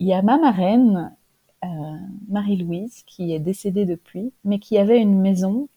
Il 0.00 0.08
y 0.08 0.12
a 0.12 0.22
ma 0.22 0.38
marraine, 0.38 1.14
euh, 1.64 1.68
Marie-Louise, 2.28 3.02
qui 3.06 3.34
est 3.34 3.38
décédée 3.38 3.84
depuis, 3.84 4.32
mais 4.44 4.58
qui 4.58 4.78
avait 4.78 5.00
une 5.00 5.20
maison 5.20 5.68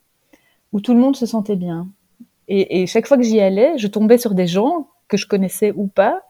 où 0.73 0.81
tout 0.81 0.93
le 0.93 0.99
monde 0.99 1.15
se 1.15 1.25
sentait 1.25 1.55
bien. 1.55 1.87
Et 2.49 2.87
chaque 2.87 3.07
fois 3.07 3.17
que 3.17 3.23
j'y 3.23 3.41
allais, 3.41 3.77
je 3.77 3.87
tombais 3.87 4.17
sur 4.17 4.33
des 4.33 4.47
gens 4.47 4.87
que 5.09 5.17
je 5.17 5.27
connaissais 5.27 5.73
ou 5.75 5.87
pas, 5.87 6.23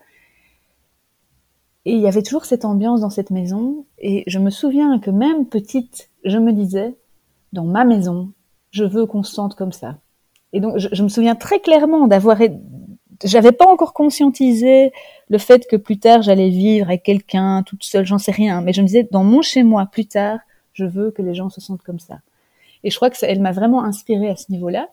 et 1.87 1.93
il 1.93 2.01
y 2.01 2.07
avait 2.07 2.21
toujours 2.21 2.43
cette 2.43 2.65
ambiance 2.65 2.99
dans 2.99 3.09
cette 3.09 3.29
maison. 3.29 3.85
Et 3.97 4.25
je 4.27 4.39
me 4.39 4.49
souviens 4.49 4.99
que 4.99 5.09
même 5.09 5.45
petite, 5.45 6.09
je 6.25 6.37
me 6.37 6.51
disais, 6.51 6.97
dans 7.53 7.63
ma 7.63 7.85
maison, 7.85 8.33
je 8.71 8.83
veux 8.83 9.05
qu'on 9.05 9.23
se 9.23 9.33
sente 9.33 9.55
comme 9.55 9.71
ça. 9.71 9.95
Et 10.53 10.59
donc, 10.59 10.77
je, 10.77 11.03
me 11.03 11.09
souviens 11.09 11.35
très 11.35 11.59
clairement 11.59 12.07
d'avoir, 12.07 12.37
j'avais 13.23 13.51
pas 13.51 13.67
encore 13.67 13.93
conscientisé 13.93 14.91
le 15.29 15.37
fait 15.37 15.67
que 15.67 15.75
plus 15.75 15.99
tard 15.99 16.21
j'allais 16.21 16.49
vivre 16.49 16.87
avec 16.87 17.03
quelqu'un 17.03 17.63
toute 17.63 17.83
seule, 17.83 18.05
j'en 18.05 18.17
sais 18.17 18.31
rien. 18.31 18.61
Mais 18.61 18.73
je 18.73 18.81
me 18.81 18.87
disais, 18.87 19.07
dans 19.11 19.23
mon 19.23 19.41
chez 19.41 19.63
moi, 19.63 19.87
plus 19.91 20.05
tard, 20.05 20.39
je 20.73 20.85
veux 20.85 21.11
que 21.11 21.21
les 21.21 21.33
gens 21.33 21.49
se 21.49 21.59
sentent 21.59 21.83
comme 21.83 21.99
ça. 21.99 22.19
Et 22.83 22.91
je 22.91 22.95
crois 22.95 23.09
que 23.09 23.17
ça, 23.17 23.27
elle 23.27 23.41
m'a 23.41 23.51
vraiment 23.51 23.83
inspirée 23.83 24.29
à 24.29 24.35
ce 24.35 24.51
niveau-là. 24.51 24.87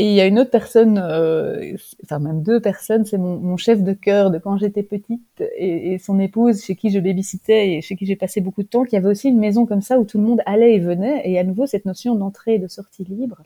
Et 0.00 0.10
il 0.10 0.14
y 0.14 0.20
a 0.20 0.26
une 0.26 0.38
autre 0.38 0.50
personne, 0.50 0.96
euh, 0.98 1.76
enfin 2.04 2.20
même 2.20 2.42
deux 2.44 2.60
personnes, 2.60 3.04
c'est 3.04 3.18
mon, 3.18 3.56
chef 3.56 3.82
de 3.82 3.92
cœur 3.92 4.30
de 4.30 4.38
quand 4.38 4.56
j'étais 4.56 4.84
petite 4.84 5.42
et, 5.56 5.98
son 5.98 6.20
épouse 6.20 6.62
chez 6.62 6.76
qui 6.76 6.90
je 6.90 7.00
babysitais 7.00 7.72
et 7.72 7.80
chez 7.82 7.96
qui 7.96 8.06
j'ai 8.06 8.14
passé 8.14 8.40
beaucoup 8.40 8.62
de 8.62 8.68
temps, 8.68 8.84
qui 8.84 8.96
avait 8.96 9.08
aussi 9.08 9.28
une 9.28 9.40
maison 9.40 9.66
comme 9.66 9.82
ça 9.82 9.98
où 9.98 10.04
tout 10.04 10.18
le 10.18 10.24
monde 10.24 10.40
allait 10.46 10.74
et 10.74 10.78
venait. 10.78 11.22
Et 11.28 11.36
à 11.38 11.44
nouveau 11.44 11.66
cette 11.66 11.84
notion 11.84 12.14
d'entrée 12.14 12.54
et 12.54 12.58
de 12.60 12.68
sortie 12.68 13.02
libre 13.04 13.42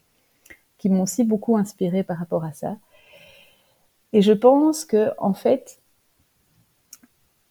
qui 0.76 0.90
m'ont 0.90 1.02
aussi 1.02 1.24
beaucoup 1.24 1.56
inspiré 1.56 2.02
par 2.02 2.18
rapport 2.18 2.44
à 2.44 2.52
ça. 2.52 2.76
Et 4.12 4.20
je 4.20 4.32
pense 4.32 4.84
que 4.84 5.10
en 5.18 5.32
fait, 5.32 5.80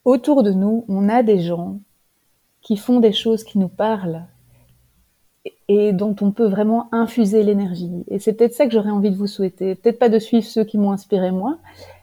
autour 0.06 0.44
de 0.44 0.52
nous, 0.52 0.86
on 0.90 1.10
a 1.10 1.24
des 1.24 1.40
gens 1.40 1.80
qui 2.62 2.78
font 2.78 3.00
des 3.00 3.14
choses 3.14 3.44
qui 3.44 3.58
nous 3.58 3.70
parlent 3.70 4.28
et 5.74 5.94
dont 5.94 6.18
on 6.20 6.32
peut 6.32 6.48
vraiment 6.48 6.90
infuser 6.92 7.44
l'énergie. 7.44 8.04
Et 8.10 8.20
c'est 8.20 8.34
peut-être 8.34 8.54
ça 8.54 8.66
que 8.66 8.74
j'aurais 8.74 8.90
envie 8.90 9.10
de 9.10 9.16
vous 9.16 9.26
souhaiter. 9.26 9.76
Peut-être 9.76 10.00
pas 10.00 10.10
de 10.10 10.20
suivre 10.20 10.46
ceux 10.46 10.66
qui 10.66 10.78
m'ont 10.78 10.92
inspiré 10.92 11.32
moi, 11.32 11.60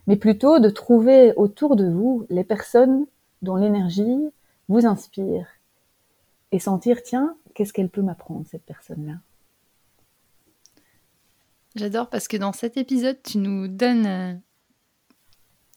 mais 0.07 0.17
plutôt 0.17 0.59
de 0.59 0.71
trouver 0.71 1.35
autour 1.37 1.77
de 1.77 1.87
vous 1.87 2.25
les 2.31 2.45
personnes 2.45 3.05
dont 3.43 3.57
l'énergie 3.57 4.31
vous 4.71 4.87
inspire 4.87 5.47
et 6.51 6.59
sentir, 6.59 7.03
tiens, 7.03 7.37
qu'est-ce 7.53 7.75
qu'elle 7.75 7.91
peut 7.91 8.01
m'apprendre, 8.01 8.47
cette 8.51 8.65
personne-là? 8.65 9.17
J'adore 11.77 12.09
parce 12.09 12.27
que 12.27 12.39
dans 12.39 12.55
cet 12.55 12.79
épisode, 12.79 13.19
tu 13.23 13.37
nous 13.37 13.69
donnes 13.69 14.07
euh, 14.07 14.33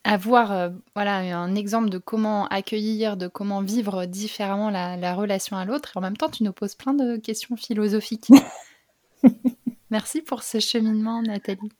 avoir 0.03 0.51
euh, 0.51 0.69
voilà 0.95 1.17
un 1.17 1.55
exemple 1.55 1.89
de 1.89 1.97
comment 1.97 2.47
accueillir, 2.47 3.17
de 3.17 3.27
comment 3.27 3.61
vivre 3.61 4.05
différemment 4.05 4.69
la, 4.69 5.13
relation 5.13 5.57
à 5.57 5.65
l'autre. 5.65 5.91
Et 5.95 5.97
en 5.99 6.01
même 6.01 6.17
temps, 6.17 6.29
tu 6.29 6.43
nous 6.43 6.53
poses 6.53 6.75
plein 6.75 6.93
de 6.93 7.17
questions 7.17 7.55
philosophiques. 7.55 8.29
merci 9.89 10.21
pour 10.21 10.43
ce 10.43 10.59
cheminement, 10.59 11.21
Nathalie. 11.21 11.71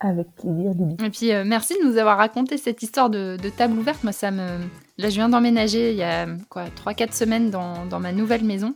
Avec 0.00 0.26
plaisir, 0.34 0.72
Et 1.04 1.10
puis, 1.10 1.32
euh, 1.32 1.44
merci 1.44 1.74
de 1.78 1.88
nous 1.88 1.96
avoir 1.96 2.18
raconté 2.18 2.58
cette 2.58 2.82
histoire 2.82 3.08
de, 3.08 3.36
table 3.56 3.78
ouverte. 3.78 4.02
Moi, 4.02 4.12
ça 4.12 4.32
me... 4.32 4.58
Là, 4.98 5.08
je 5.08 5.14
viens 5.14 5.28
d'emménager 5.28 5.92
il 5.92 5.96
y 5.96 6.02
a 6.02 6.26
quoi 6.48 6.64
3-4 6.84 7.12
semaines 7.12 7.50
dans, 7.50 7.86
dans 7.86 8.00
ma 8.00 8.12
nouvelle 8.12 8.44
maison. 8.44 8.74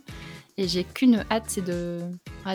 Et 0.58 0.68
j'ai 0.68 0.84
qu'une 0.84 1.22
hâte, 1.30 1.44
c'est 1.48 1.62
de, 1.64 2.00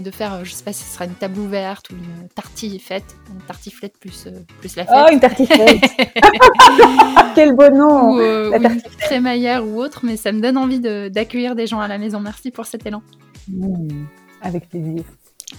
de 0.04 0.12
faire, 0.12 0.44
je 0.44 0.52
sais 0.52 0.64
pas 0.64 0.74
si 0.74 0.84
ce 0.84 0.96
sera 0.96 1.06
une 1.06 1.14
table 1.14 1.40
ouverte 1.40 1.92
ou 1.92 1.94
une 1.94 2.28
tartiflette, 2.30 3.16
une 3.30 3.42
tartiflette 3.42 3.96
plus, 4.00 4.26
euh, 4.26 4.40
plus 4.60 4.76
la 4.76 4.86
fête. 4.86 4.96
Oh, 4.98 5.12
une 5.12 5.20
tartiflette 5.20 5.84
Quel 7.36 7.56
beau 7.56 7.70
nom 7.70 8.16
Ou, 8.16 8.20
euh, 8.20 8.58
une 8.58 8.82
crémaillère 8.98 9.68
ou 9.68 9.80
autre, 9.80 10.00
mais 10.04 10.18
ça 10.18 10.32
me 10.32 10.42
donne 10.42 10.58
envie 10.58 10.80
d'accueillir 10.80 11.56
des 11.56 11.68
gens 11.68 11.80
à 11.80 11.88
la 11.88 12.00
maison. 12.00 12.20
Merci 12.20 12.50
pour 12.50 12.66
cet 12.66 12.88
élan. 12.88 13.04
Mmh, 13.48 14.06
avec 14.42 14.68
plaisir. 14.70 15.04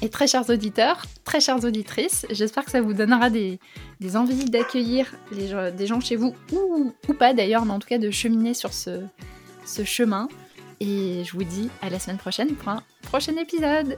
Et 0.01 0.09
très 0.09 0.27
chers 0.27 0.51
auditeurs, 0.51 1.03
très 1.23 1.39
chères 1.39 1.63
auditrices, 1.63 2.27
j'espère 2.31 2.65
que 2.65 2.73
ça 2.73 2.81
vous 2.81 2.95
donnera 2.95 3.31
des, 3.31 3.61
des 4.01 4.17
envies 4.17 4.47
d'accueillir 4.47 5.15
des 5.31 5.87
gens 5.87 6.01
chez 6.01 6.17
vous, 6.17 6.35
ou, 6.53 6.93
ou 7.09 7.15
pas 7.15 7.35
d'ailleurs, 7.35 7.65
mais 7.67 7.73
en 7.73 7.79
tout 7.79 7.89
cas 7.89 7.99
de 7.99 8.11
cheminer 8.11 8.55
sur 8.55 8.73
ce, 8.73 9.01
ce 9.65 9.85
chemin. 9.85 10.29
Et 10.83 11.23
je 11.23 11.33
vous 11.35 11.45
dis 11.45 11.71
à 11.81 11.91
la 11.91 12.01
semaine 12.01 12.19
prochaine 12.19 12.57
pour 12.57 12.71
un 12.71 12.83
prochain 13.03 13.37
épisode. 13.37 13.97